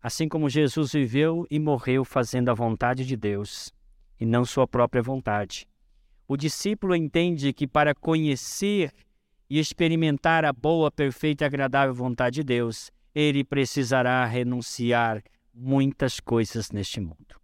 Assim 0.04 0.28
como 0.28 0.50
Jesus 0.50 0.92
viveu 0.92 1.46
e 1.50 1.58
morreu 1.58 2.04
fazendo 2.04 2.50
a 2.50 2.54
vontade 2.54 3.06
de 3.06 3.16
Deus 3.16 3.72
e 4.20 4.26
não 4.26 4.44
sua 4.44 4.68
própria 4.68 5.02
vontade, 5.02 5.66
o 6.28 6.36
discípulo 6.36 6.94
entende 6.94 7.54
que 7.54 7.66
para 7.66 7.94
conhecer 7.94 8.92
e 9.48 9.58
experimentar 9.58 10.44
a 10.44 10.52
boa, 10.52 10.90
perfeita 10.90 11.44
e 11.44 11.46
agradável 11.46 11.94
vontade 11.94 12.34
de 12.34 12.44
Deus, 12.44 12.92
ele 13.14 13.42
precisará 13.42 14.26
renunciar 14.26 15.24
muitas 15.54 16.20
coisas 16.20 16.70
neste 16.70 17.00
mundo. 17.00 17.40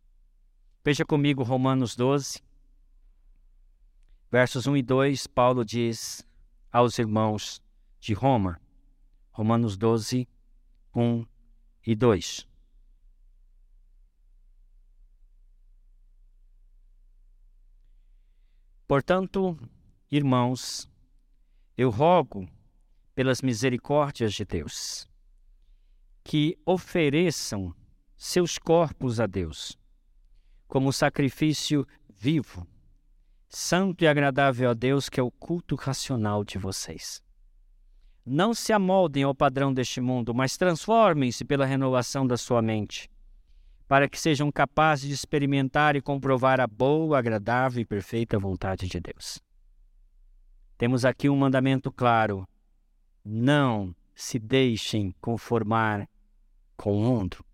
Veja 0.84 1.02
comigo 1.02 1.42
Romanos 1.42 1.96
12, 1.96 2.42
versos 4.30 4.66
1 4.66 4.76
e 4.76 4.82
2, 4.82 5.26
Paulo 5.28 5.64
diz 5.64 6.28
aos 6.70 6.98
irmãos 6.98 7.62
de 7.98 8.12
Roma, 8.12 8.60
Romanos 9.30 9.78
12, 9.78 10.28
1 10.94 11.24
e 11.86 11.94
2. 11.94 12.49
Portanto, 18.90 19.56
irmãos, 20.10 20.90
eu 21.78 21.90
rogo, 21.90 22.48
pelas 23.14 23.40
misericórdias 23.40 24.34
de 24.34 24.44
Deus, 24.44 25.06
que 26.24 26.58
ofereçam 26.66 27.72
seus 28.16 28.58
corpos 28.58 29.20
a 29.20 29.28
Deus 29.28 29.78
como 30.66 30.92
sacrifício 30.92 31.86
vivo, 32.08 32.66
santo 33.48 34.02
e 34.02 34.08
agradável 34.08 34.68
a 34.68 34.74
Deus, 34.74 35.08
que 35.08 35.20
é 35.20 35.22
o 35.22 35.30
culto 35.30 35.76
racional 35.76 36.42
de 36.42 36.58
vocês. 36.58 37.22
Não 38.26 38.52
se 38.52 38.72
amoldem 38.72 39.22
ao 39.22 39.36
padrão 39.36 39.72
deste 39.72 40.00
mundo, 40.00 40.34
mas 40.34 40.56
transformem-se 40.56 41.44
pela 41.44 41.64
renovação 41.64 42.26
da 42.26 42.36
sua 42.36 42.60
mente, 42.60 43.08
para 43.90 44.08
que 44.08 44.20
sejam 44.20 44.52
capazes 44.52 45.08
de 45.08 45.14
experimentar 45.14 45.96
e 45.96 46.00
comprovar 46.00 46.60
a 46.60 46.66
boa, 46.68 47.18
agradável 47.18 47.82
e 47.82 47.84
perfeita 47.84 48.38
vontade 48.38 48.86
de 48.86 49.00
Deus. 49.00 49.42
Temos 50.78 51.04
aqui 51.04 51.28
um 51.28 51.34
mandamento 51.34 51.90
claro: 51.90 52.48
não 53.24 53.92
se 54.14 54.38
deixem 54.38 55.12
conformar 55.20 56.08
com 56.76 56.96
o 56.96 57.02
mundo. 57.02 57.44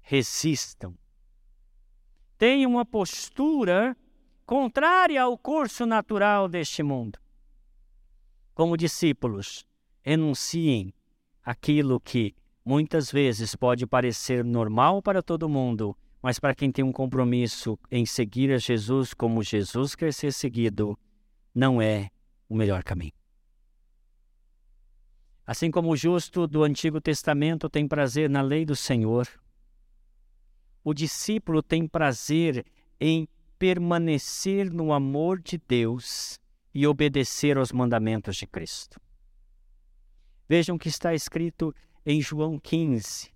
Resistam. 0.00 0.96
Tenham 2.38 2.70
uma 2.70 2.86
postura 2.86 3.94
contrária 4.46 5.20
ao 5.20 5.36
curso 5.36 5.84
natural 5.84 6.48
deste 6.48 6.82
mundo. 6.82 7.18
Como 8.54 8.78
discípulos, 8.78 9.66
renunciem 10.00 10.94
aquilo 11.44 12.00
que 12.00 12.34
muitas 12.64 13.10
vezes 13.10 13.54
pode 13.54 13.86
parecer 13.86 14.44
normal 14.44 15.02
para 15.02 15.22
todo 15.22 15.48
mundo, 15.48 15.96
mas 16.22 16.38
para 16.38 16.54
quem 16.54 16.70
tem 16.70 16.84
um 16.84 16.92
compromisso 16.92 17.78
em 17.90 18.06
seguir 18.06 18.52
a 18.52 18.58
Jesus 18.58 19.12
como 19.12 19.42
Jesus 19.42 19.94
quer 19.94 20.12
ser 20.12 20.32
seguido, 20.32 20.98
não 21.54 21.82
é 21.82 22.10
o 22.48 22.54
melhor 22.54 22.82
caminho. 22.82 23.12
Assim 25.44 25.70
como 25.70 25.90
o 25.90 25.96
justo 25.96 26.46
do 26.46 26.62
Antigo 26.62 27.00
Testamento 27.00 27.68
tem 27.68 27.88
prazer 27.88 28.30
na 28.30 28.40
lei 28.40 28.64
do 28.64 28.76
Senhor, 28.76 29.26
o 30.84 30.94
discípulo 30.94 31.62
tem 31.62 31.86
prazer 31.86 32.64
em 33.00 33.28
permanecer 33.58 34.72
no 34.72 34.92
amor 34.92 35.40
de 35.40 35.58
Deus 35.58 36.38
e 36.74 36.86
obedecer 36.86 37.58
aos 37.58 37.72
mandamentos 37.72 38.36
de 38.36 38.46
Cristo. 38.46 39.00
Vejam 40.48 40.78
que 40.78 40.88
está 40.88 41.14
escrito 41.14 41.74
em 42.04 42.20
João 42.20 42.58
15, 42.58 43.30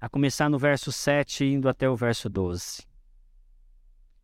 a 0.00 0.08
começar 0.08 0.48
no 0.48 0.58
verso 0.58 0.90
7 0.90 1.44
indo 1.44 1.68
até 1.68 1.88
o 1.88 1.94
verso 1.94 2.28
12. 2.28 2.82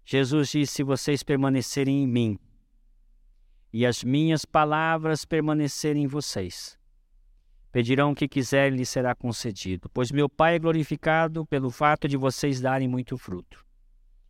Jesus 0.05 0.51
disse: 0.51 0.75
Se 0.75 0.83
vocês 0.83 1.23
permanecerem 1.23 2.03
em 2.03 2.07
mim, 2.07 2.39
e 3.73 3.87
as 3.87 4.03
minhas 4.03 4.45
palavras 4.45 5.25
permanecerem 5.25 6.05
em 6.05 6.07
vocês. 6.07 6.79
Pedirão 7.71 8.11
o 8.11 8.15
que 8.15 8.29
quiserem, 8.29 8.77
lhes 8.77 8.91
será 8.91 9.15
concedido, 9.15 9.89
pois 9.89 10.13
meu 10.13 10.29
Pai 10.29 10.57
é 10.57 10.59
glorificado 10.59 11.47
pelo 11.47 11.71
fato 11.71 12.07
de 12.07 12.19
vocês 12.19 12.61
darem 12.61 12.87
muito 12.87 13.17
fruto, 13.17 13.65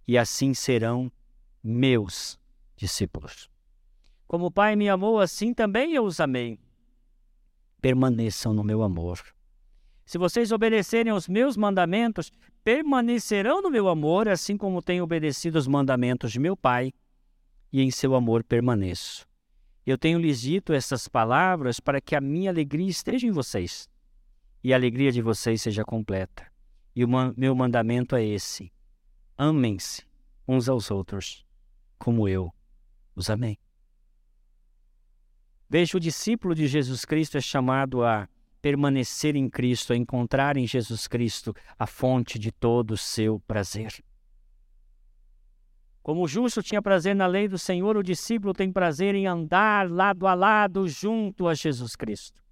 e 0.07 0.16
assim 0.16 0.55
serão 0.55 1.11
meus 1.61 2.38
discípulos. 2.76 3.51
Como 4.28 4.47
o 4.47 4.51
Pai 4.51 4.76
me 4.76 4.88
amou, 4.88 5.18
assim 5.18 5.53
também 5.53 5.95
eu 5.95 6.05
os 6.05 6.20
amei. 6.20 6.61
Permaneçam 7.83 8.55
no 8.55 8.64
meu 8.64 8.83
amor. 8.83 9.20
Se 10.07 10.16
vocês 10.16 10.53
obedecerem 10.53 11.12
aos 11.12 11.28
meus 11.28 11.57
mandamentos, 11.57 12.33
permanecerão 12.64 13.61
no 13.61 13.70
meu 13.70 13.89
amor, 13.89 14.28
assim 14.28 14.57
como 14.57 14.80
tenho 14.80 15.05
obedecido 15.05 15.59
os 15.59 15.66
mandamentos 15.66 16.33
de 16.33 16.39
meu 16.39 16.57
Pai, 16.57 16.93
e 17.70 17.83
em 17.83 17.91
seu 17.91 18.14
amor 18.14 18.45
permaneço. 18.45 19.26
Eu 19.85 19.99
tenho 19.99 20.18
lhes 20.18 20.41
dito 20.41 20.72
essas 20.72 21.09
palavras 21.09 21.80
para 21.80 22.01
que 22.01 22.14
a 22.14 22.20
minha 22.20 22.51
alegria 22.51 22.89
esteja 22.89 23.26
em 23.26 23.30
vocês 23.30 23.89
e 24.62 24.72
a 24.72 24.76
alegria 24.76 25.11
de 25.11 25.20
vocês 25.20 25.61
seja 25.61 25.85
completa. 25.85 26.47
E 26.95 27.05
o 27.05 27.09
meu 27.37 27.55
mandamento 27.55 28.14
é 28.14 28.24
esse: 28.24 28.72
amem-se 29.37 30.05
uns 30.47 30.68
aos 30.68 30.91
outros, 30.91 31.45
como 31.99 32.28
eu 32.28 32.53
os 33.16 33.28
amei. 33.28 33.59
Veja, 35.72 35.96
o 35.96 36.00
discípulo 36.00 36.54
de 36.54 36.66
Jesus 36.66 37.02
Cristo 37.02 37.38
é 37.38 37.40
chamado 37.40 38.04
a 38.04 38.28
permanecer 38.60 39.34
em 39.36 39.48
Cristo, 39.48 39.94
a 39.94 39.96
encontrar 39.96 40.58
em 40.58 40.66
Jesus 40.66 41.08
Cristo 41.08 41.56
a 41.78 41.86
fonte 41.86 42.38
de 42.38 42.52
todo 42.52 42.90
o 42.90 42.96
seu 42.98 43.40
prazer. 43.40 44.04
Como 46.02 46.24
o 46.24 46.28
justo 46.28 46.62
tinha 46.62 46.82
prazer 46.82 47.16
na 47.16 47.26
lei 47.26 47.48
do 47.48 47.56
Senhor, 47.56 47.96
o 47.96 48.02
discípulo 48.02 48.52
tem 48.52 48.70
prazer 48.70 49.14
em 49.14 49.26
andar 49.26 49.90
lado 49.90 50.26
a 50.26 50.34
lado 50.34 50.86
junto 50.86 51.48
a 51.48 51.54
Jesus 51.54 51.96
Cristo, 51.96 52.42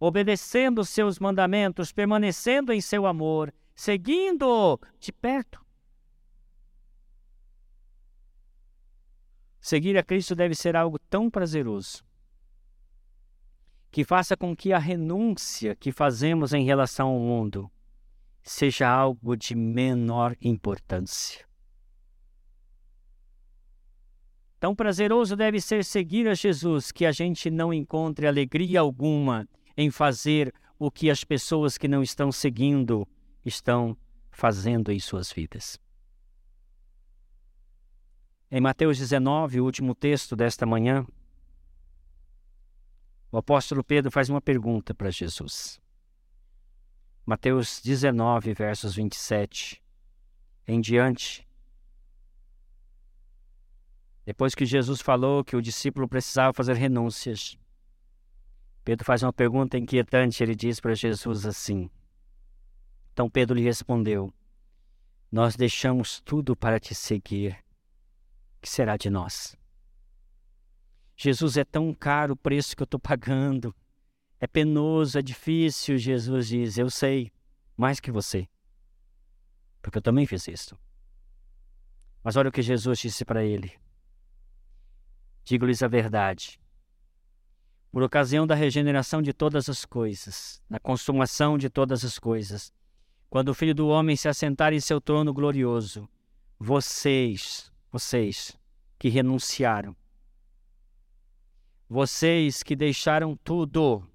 obedecendo 0.00 0.84
seus 0.84 1.20
mandamentos, 1.20 1.92
permanecendo 1.92 2.72
em 2.72 2.80
seu 2.80 3.06
amor, 3.06 3.54
seguindo 3.76 4.76
de 4.98 5.12
perto. 5.12 5.64
Seguir 9.60 9.96
a 9.96 10.02
Cristo 10.02 10.34
deve 10.34 10.56
ser 10.56 10.74
algo 10.74 10.98
tão 10.98 11.30
prazeroso 11.30 12.09
que 13.90 14.04
faça 14.04 14.36
com 14.36 14.54
que 14.54 14.72
a 14.72 14.78
renúncia 14.78 15.74
que 15.74 15.90
fazemos 15.90 16.52
em 16.52 16.64
relação 16.64 17.08
ao 17.08 17.18
mundo 17.18 17.70
seja 18.42 18.88
algo 18.88 19.36
de 19.36 19.54
menor 19.54 20.36
importância. 20.40 21.46
Tão 24.58 24.74
prazeroso 24.74 25.34
deve 25.34 25.60
ser 25.60 25.84
seguir 25.84 26.28
a 26.28 26.34
Jesus 26.34 26.92
que 26.92 27.06
a 27.06 27.12
gente 27.12 27.50
não 27.50 27.72
encontre 27.72 28.26
alegria 28.26 28.80
alguma 28.80 29.48
em 29.76 29.90
fazer 29.90 30.52
o 30.78 30.90
que 30.90 31.10
as 31.10 31.24
pessoas 31.24 31.78
que 31.78 31.88
não 31.88 32.02
estão 32.02 32.30
seguindo 32.30 33.08
estão 33.44 33.96
fazendo 34.30 34.92
em 34.92 34.98
suas 34.98 35.32
vidas. 35.32 35.78
Em 38.50 38.60
Mateus 38.60 38.98
19, 38.98 39.60
o 39.60 39.64
último 39.64 39.94
texto 39.94 40.36
desta 40.36 40.66
manhã, 40.66 41.06
o 43.30 43.38
apóstolo 43.38 43.84
Pedro 43.84 44.10
faz 44.10 44.28
uma 44.28 44.40
pergunta 44.40 44.94
para 44.94 45.10
Jesus. 45.10 45.80
Mateus 47.24 47.80
19, 47.80 48.54
versos 48.54 48.94
27 48.94 49.82
em 50.66 50.80
diante, 50.80 51.46
depois 54.24 54.54
que 54.54 54.64
Jesus 54.64 55.00
falou 55.00 55.42
que 55.42 55.56
o 55.56 55.62
discípulo 55.62 56.08
precisava 56.08 56.52
fazer 56.52 56.74
renúncias, 56.74 57.58
Pedro 58.84 59.04
faz 59.04 59.22
uma 59.22 59.32
pergunta 59.32 59.78
inquietante. 59.78 60.42
Ele 60.42 60.54
diz 60.54 60.80
para 60.80 60.94
Jesus 60.94 61.44
assim: 61.46 61.90
Então 63.12 63.28
Pedro 63.28 63.56
lhe 63.56 63.62
respondeu: 63.62 64.32
Nós 65.30 65.56
deixamos 65.56 66.20
tudo 66.20 66.56
para 66.56 66.78
te 66.78 66.94
seguir. 66.94 67.58
que 68.60 68.68
será 68.68 68.96
de 68.96 69.10
nós? 69.10 69.56
Jesus 71.22 71.58
é 71.58 71.64
tão 71.64 71.92
caro 71.92 72.32
o 72.32 72.36
preço 72.36 72.74
que 72.74 72.82
eu 72.82 72.86
estou 72.86 72.98
pagando. 72.98 73.76
É 74.40 74.46
penoso, 74.46 75.18
é 75.18 75.22
difícil. 75.22 75.98
Jesus 75.98 76.48
diz: 76.48 76.78
Eu 76.78 76.88
sei, 76.88 77.30
mais 77.76 78.00
que 78.00 78.10
você. 78.10 78.48
Porque 79.82 79.98
eu 79.98 80.02
também 80.02 80.24
fiz 80.24 80.48
isso. 80.48 80.78
Mas 82.24 82.36
olha 82.36 82.48
o 82.48 82.52
que 82.52 82.62
Jesus 82.62 83.00
disse 83.00 83.22
para 83.22 83.44
ele: 83.44 83.70
Digo-lhes 85.44 85.82
a 85.82 85.88
verdade. 85.88 86.58
Por 87.92 88.02
ocasião 88.02 88.46
da 88.46 88.54
regeneração 88.54 89.20
de 89.20 89.34
todas 89.34 89.68
as 89.68 89.84
coisas, 89.84 90.62
da 90.70 90.80
consumação 90.80 91.58
de 91.58 91.68
todas 91.68 92.02
as 92.02 92.18
coisas, 92.18 92.72
quando 93.28 93.50
o 93.50 93.54
Filho 93.54 93.74
do 93.74 93.88
Homem 93.88 94.16
se 94.16 94.26
assentar 94.26 94.72
em 94.72 94.80
seu 94.80 95.02
trono 95.02 95.34
glorioso, 95.34 96.08
vocês, 96.58 97.70
vocês 97.92 98.58
que 98.98 99.10
renunciaram, 99.10 99.94
vocês 101.90 102.62
que 102.62 102.74
deixaram 102.74 103.36
tudo, 103.36 104.08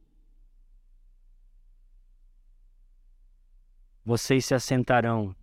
vocês 4.03 4.45
se 4.45 4.55
assentarão 4.55 5.35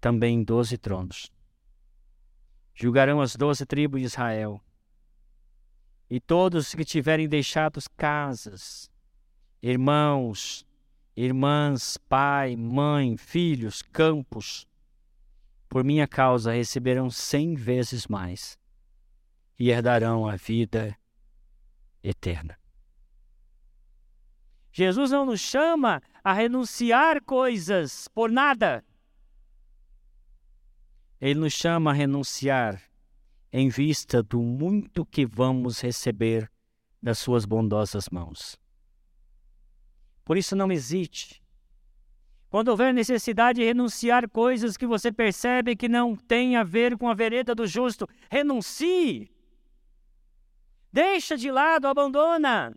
também 0.00 0.36
em 0.36 0.44
doze 0.44 0.78
tronos 0.78 1.34
julgarão 2.76 3.22
as 3.22 3.34
doze 3.34 3.64
tribos 3.64 4.00
de 4.00 4.06
Israel. 4.06 4.60
E 6.10 6.20
todos 6.20 6.74
que 6.74 6.84
tiverem 6.84 7.26
deixado 7.26 7.80
casas, 7.96 8.90
irmãos, 9.62 10.64
irmãs, 11.16 11.96
pai, 11.96 12.54
mãe, 12.54 13.16
filhos, 13.16 13.80
campos, 13.80 14.68
por 15.70 15.82
minha 15.82 16.06
causa 16.06 16.52
receberão 16.52 17.08
cem 17.10 17.54
vezes 17.54 18.06
mais 18.06 18.58
e 19.58 19.70
herdarão 19.70 20.28
a 20.28 20.36
vida 20.36 20.96
eterna. 22.02 22.58
Jesus 24.72 25.10
não 25.10 25.24
nos 25.24 25.40
chama 25.40 26.02
a 26.22 26.32
renunciar 26.32 27.22
coisas 27.22 28.08
por 28.08 28.30
nada. 28.30 28.84
Ele 31.18 31.40
nos 31.40 31.54
chama 31.54 31.90
a 31.90 31.94
renunciar 31.94 32.82
em 33.50 33.70
vista 33.70 34.22
do 34.22 34.42
muito 34.42 35.06
que 35.06 35.24
vamos 35.24 35.80
receber 35.80 36.50
das 37.02 37.18
suas 37.18 37.46
bondosas 37.46 38.10
mãos. 38.10 38.58
Por 40.24 40.36
isso, 40.36 40.54
não 40.54 40.70
hesite. 40.70 41.42
Quando 42.50 42.68
houver 42.68 42.92
necessidade 42.92 43.60
de 43.60 43.66
renunciar 43.66 44.28
coisas 44.28 44.76
que 44.76 44.86
você 44.86 45.10
percebe 45.10 45.76
que 45.76 45.88
não 45.88 46.14
tem 46.14 46.56
a 46.56 46.62
ver 46.62 46.98
com 46.98 47.08
a 47.08 47.14
vereda 47.14 47.54
do 47.54 47.66
justo, 47.66 48.08
renuncie. 48.30 49.30
Deixa 50.96 51.36
de 51.36 51.50
lado, 51.50 51.88
abandona. 51.88 52.74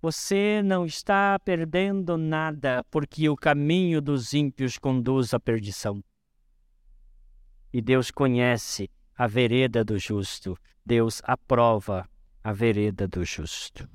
Você 0.00 0.62
não 0.64 0.86
está 0.86 1.38
perdendo 1.38 2.16
nada, 2.16 2.82
porque 2.90 3.28
o 3.28 3.36
caminho 3.36 4.00
dos 4.00 4.32
ímpios 4.32 4.78
conduz 4.78 5.34
à 5.34 5.38
perdição. 5.38 6.02
E 7.70 7.82
Deus 7.82 8.10
conhece 8.10 8.90
a 9.14 9.26
vereda 9.26 9.84
do 9.84 9.98
justo. 9.98 10.56
Deus 10.86 11.20
aprova 11.24 12.08
a 12.42 12.50
vereda 12.50 13.06
do 13.06 13.22
justo. 13.26 13.86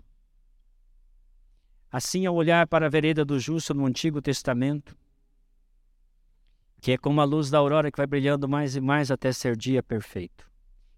Assim, 1.91 2.27
ao 2.27 2.35
olhar 2.35 2.67
para 2.67 2.85
a 2.85 2.89
vereda 2.89 3.25
do 3.25 3.39
justo 3.39 3.73
no 3.73 3.87
Antigo 3.87 4.21
Testamento, 4.21 4.95
que 6.79 6.91
é 6.91 6.99
como 6.99 7.19
a 7.19 7.23
luz 7.23 7.49
da 7.49 7.57
aurora 7.57 7.91
que 7.91 7.97
vai 7.97 8.05
brilhando 8.05 8.47
mais 8.47 8.75
e 8.75 8.79
mais 8.79 9.09
até 9.09 9.31
ser 9.31 9.57
dia 9.57 9.81
perfeito, 9.81 10.48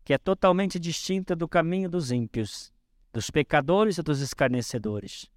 que 0.03 0.13
é 0.13 0.17
totalmente 0.17 0.79
distinta 0.79 1.35
do 1.35 1.47
caminho 1.47 1.89
dos 1.89 2.11
ímpios, 2.11 2.71
dos 3.13 3.29
pecadores 3.29 3.97
e 3.97 4.03
dos 4.03 4.21
escarnecedores. 4.21 5.29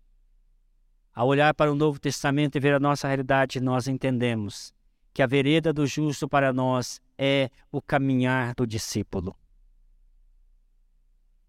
Ao 1.13 1.29
olhar 1.29 1.55
para 1.55 1.71
o 1.71 1.75
Novo 1.75 1.99
Testamento 1.99 2.57
e 2.57 2.61
ver 2.61 2.75
a 2.75 2.81
nossa 2.81 3.07
realidade, 3.07 3.61
nós 3.61 3.87
entendemos 3.87 4.75
que 5.13 5.23
a 5.23 5.27
vereda 5.27 5.73
do 5.73 5.87
justo 5.87 6.29
para 6.29 6.53
nós 6.53 7.01
é 7.17 7.51
o 7.71 7.81
caminhar 7.81 8.55
do 8.55 8.67
discípulo. 8.67 9.37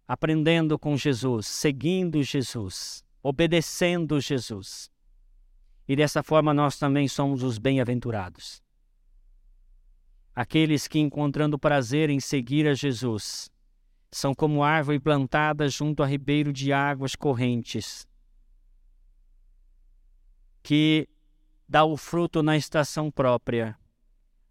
Aprendendo 0.08 0.78
com 0.78 0.96
Jesus, 0.96 1.48
seguindo 1.48 2.22
Jesus, 2.22 3.04
obedecendo 3.24 4.22
Jesus. 4.22 4.92
E 5.88 5.96
dessa 5.96 6.22
forma 6.22 6.54
nós 6.54 6.78
também 6.78 7.08
somos 7.08 7.42
os 7.42 7.58
bem-aventurados. 7.58 8.65
Aqueles 10.36 10.88
que, 10.88 11.00
encontrando 11.00 11.58
prazer 11.58 12.10
em 12.10 12.20
seguir 12.20 12.68
a 12.68 12.74
Jesus, 12.74 13.50
são 14.12 14.36
como 14.36 14.64
árvore 14.64 15.00
plantada 15.00 15.68
junto 15.70 16.04
a 16.04 16.06
ribeiro 16.06 16.52
de 16.52 16.74
águas 16.74 17.16
correntes, 17.16 18.06
que 20.62 21.08
dá 21.68 21.86
o 21.86 21.96
fruto 21.96 22.44
na 22.44 22.58
estação 22.58 23.10
própria. 23.10 23.78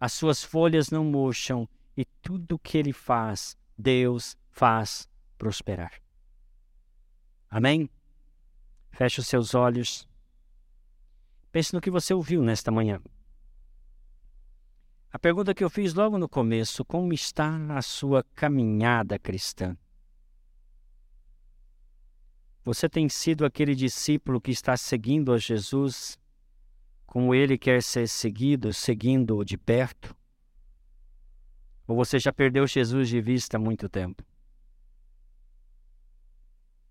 As 0.00 0.12
suas 0.12 0.42
folhas 0.42 0.90
não 0.90 1.04
murcham 1.04 1.68
e 1.96 2.04
tudo 2.04 2.58
que 2.58 2.78
ele 2.78 2.92
faz, 2.92 3.56
Deus 3.76 4.36
faz 4.50 5.08
prosperar. 5.36 5.92
Amém? 7.50 7.90
Feche 8.90 9.20
os 9.20 9.26
seus 9.26 9.54
olhos. 9.54 10.08
Pense 11.52 11.74
no 11.74 11.80
que 11.80 11.90
você 11.90 12.14
ouviu 12.14 12.42
nesta 12.42 12.70
manhã. 12.70 13.00
A 15.14 15.18
pergunta 15.20 15.54
que 15.54 15.62
eu 15.62 15.70
fiz 15.70 15.94
logo 15.94 16.18
no 16.18 16.28
começo: 16.28 16.84
como 16.84 17.12
está 17.12 17.56
a 17.76 17.80
sua 17.80 18.24
caminhada 18.34 19.16
cristã? 19.16 19.78
Você 22.64 22.88
tem 22.88 23.08
sido 23.08 23.46
aquele 23.46 23.76
discípulo 23.76 24.40
que 24.40 24.50
está 24.50 24.76
seguindo 24.76 25.32
a 25.32 25.38
Jesus 25.38 26.18
como 27.06 27.32
ele 27.32 27.56
quer 27.56 27.80
ser 27.80 28.08
seguido, 28.08 28.72
seguindo-o 28.72 29.44
de 29.44 29.56
perto? 29.56 30.16
Ou 31.86 31.94
você 31.94 32.18
já 32.18 32.32
perdeu 32.32 32.66
Jesus 32.66 33.08
de 33.08 33.20
vista 33.20 33.56
há 33.56 33.60
muito 33.60 33.88
tempo? 33.88 34.20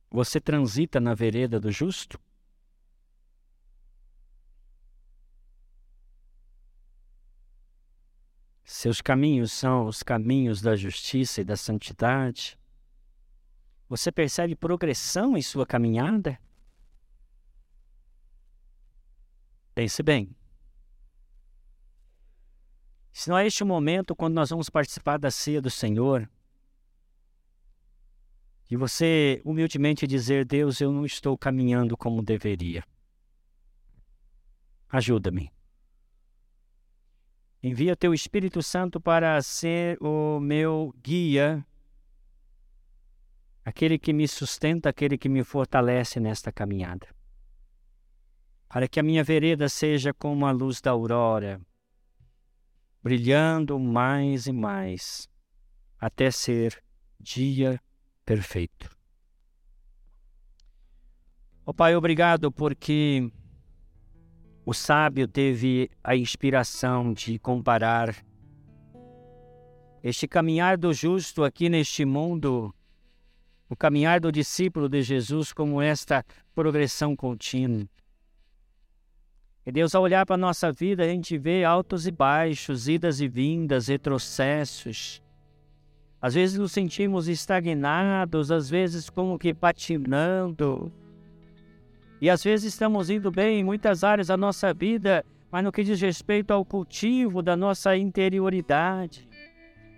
Você 0.10 0.40
transita 0.40 0.98
na 1.02 1.14
vereda 1.14 1.60
do 1.60 1.70
justo? 1.70 2.18
Seus 8.64 9.02
caminhos 9.02 9.52
são 9.52 9.88
os 9.88 10.02
caminhos 10.02 10.62
da 10.62 10.76
justiça 10.76 11.42
e 11.42 11.44
da 11.44 11.58
santidade. 11.58 12.58
Você 13.90 14.12
percebe 14.12 14.56
progressão 14.56 15.38
em 15.38 15.42
sua 15.42 15.66
caminhada? 15.66 16.40
Pense 19.76 20.02
bem. 20.02 20.36
Se 23.12 23.30
não 23.30 23.38
é 23.38 23.46
este 23.46 23.64
o 23.64 23.66
momento 23.66 24.16
quando 24.16 24.34
nós 24.34 24.50
vamos 24.50 24.70
participar 24.70 25.18
da 25.18 25.30
ceia 25.30 25.62
do 25.62 25.70
Senhor, 25.70 26.30
e 28.72 28.76
você 28.76 29.42
humildemente 29.46 30.08
dizer: 30.08 30.46
Deus, 30.46 30.82
eu 30.82 30.92
não 30.92 31.06
estou 31.06 31.38
caminhando 31.38 31.96
como 31.96 32.24
deveria. 32.24 32.84
Ajuda-me. 34.90 35.52
Envia 37.66 37.96
teu 37.96 38.14
Espírito 38.14 38.62
Santo 38.62 39.00
para 39.00 39.42
ser 39.42 39.98
o 40.02 40.38
meu 40.38 40.94
guia, 41.02 41.66
aquele 43.64 43.98
que 43.98 44.12
me 44.12 44.28
sustenta, 44.28 44.90
aquele 44.90 45.18
que 45.18 45.30
me 45.30 45.46
fortalece 45.46 46.20
nesta 46.20 46.52
caminhada. 46.52 47.08
Para 48.68 48.86
que 48.86 49.00
a 49.00 49.04
minha 49.04 49.24
vereda 49.24 49.70
seja 49.70 50.14
como 50.14 50.46
a 50.46 50.52
luz 50.52 50.82
da 50.82 50.92
aurora, 50.92 51.62
brilhando 53.02 53.80
mais 53.80 54.46
e 54.46 54.52
mais, 54.52 55.30
até 55.98 56.32
ser 56.32 56.84
dia 57.18 57.80
perfeito. 58.26 58.90
Ó 61.66 61.72
oh, 61.72 61.74
Pai, 61.74 61.96
obrigado 61.96 62.52
porque 62.52 63.32
o 64.66 64.74
sábio 64.74 65.28
teve 65.28 65.90
a 66.04 66.16
inspiração 66.16 67.14
de 67.14 67.38
comparar 67.38 68.16
este 70.02 70.28
caminhar 70.28 70.78
do 70.78 70.94
justo 70.94 71.44
aqui 71.44 71.70
neste 71.70 72.04
mundo, 72.04 72.74
o 73.70 73.76
caminhar 73.76 74.20
do 74.20 74.32
discípulo 74.32 74.90
de 74.90 75.02
Jesus, 75.02 75.54
como 75.54 75.82
esta 75.82 76.26
progressão 76.54 77.16
contínua. 77.16 77.88
E 79.66 79.72
Deus, 79.72 79.96
ao 79.96 80.04
olhar 80.04 80.26
para 80.26 80.36
a 80.36 80.38
nossa 80.38 80.72
vida, 80.74 81.04
a 81.04 81.08
gente 81.08 81.38
vê 81.38 81.64
altos 81.64 82.06
e 82.06 82.12
baixos, 82.12 82.90
idas 82.90 83.22
e 83.22 83.30
vindas, 83.30 83.88
retrocessos, 83.88 85.24
às 86.24 86.36
vezes 86.36 86.58
nos 86.58 86.72
sentimos 86.72 87.28
estagnados, 87.28 88.50
às 88.50 88.70
vezes 88.70 89.10
como 89.10 89.38
que 89.38 89.54
patinando. 89.54 90.90
E 92.24 92.30
às 92.30 92.42
vezes 92.42 92.74
estamos 92.74 93.10
indo 93.10 93.30
bem 93.30 93.60
em 93.60 93.64
muitas 93.66 94.02
áreas 94.02 94.28
da 94.28 94.38
nossa 94.38 94.74
vida, 94.74 95.26
mas 95.52 95.62
no 95.62 95.74
que 95.74 95.84
diz 95.84 96.00
respeito 96.00 96.52
ao 96.52 96.64
cultivo 96.64 97.42
da 97.42 97.54
nossa 97.54 97.98
interioridade, 97.98 99.28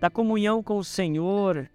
da 0.00 0.10
comunhão 0.10 0.60
com 0.60 0.76
o 0.76 0.82
Senhor, 0.82 1.70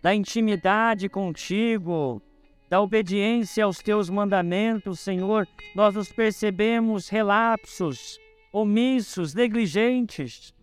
da 0.00 0.14
intimidade 0.14 1.06
contigo, 1.10 2.22
da 2.70 2.80
obediência 2.80 3.62
aos 3.62 3.82
teus 3.82 4.08
mandamentos, 4.08 5.00
Senhor, 5.00 5.46
nós 5.74 5.94
nos 5.94 6.10
percebemos 6.10 7.10
relapsos, 7.10 8.18
omissos, 8.50 9.34
negligentes. 9.34 10.54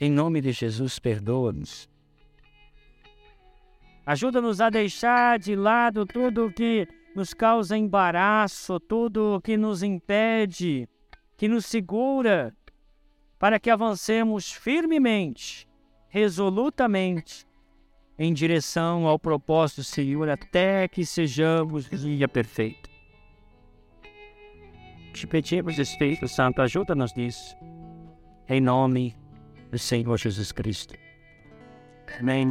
Em 0.00 0.10
nome 0.10 0.40
de 0.40 0.50
Jesus, 0.50 0.98
perdoa-nos. 0.98 1.89
Ajuda-nos 4.04 4.60
a 4.60 4.70
deixar 4.70 5.38
de 5.38 5.54
lado 5.54 6.06
tudo 6.06 6.52
que 6.52 6.88
nos 7.14 7.34
causa 7.34 7.76
embaraço, 7.76 8.80
tudo 8.80 9.40
que 9.42 9.56
nos 9.56 9.82
impede, 9.82 10.88
que 11.36 11.48
nos 11.48 11.66
segura, 11.66 12.54
para 13.38 13.58
que 13.58 13.70
avancemos 13.70 14.52
firmemente, 14.52 15.68
resolutamente, 16.08 17.46
em 18.18 18.32
direção 18.34 19.06
ao 19.06 19.18
propósito 19.18 19.82
Senhor, 19.82 20.28
até 20.28 20.86
que 20.86 21.06
sejamos 21.06 21.88
dia 21.88 22.28
perfeito. 22.28 22.90
Te 25.12 25.26
pedimos, 25.26 25.78
Espírito 25.78 26.28
Santo, 26.28 26.62
ajuda-nos 26.62 27.14
nisso. 27.14 27.56
Em 28.48 28.60
nome 28.60 29.16
do 29.70 29.78
Senhor 29.78 30.16
Jesus 30.18 30.52
Cristo. 30.52 30.94
Amém. 32.18 32.50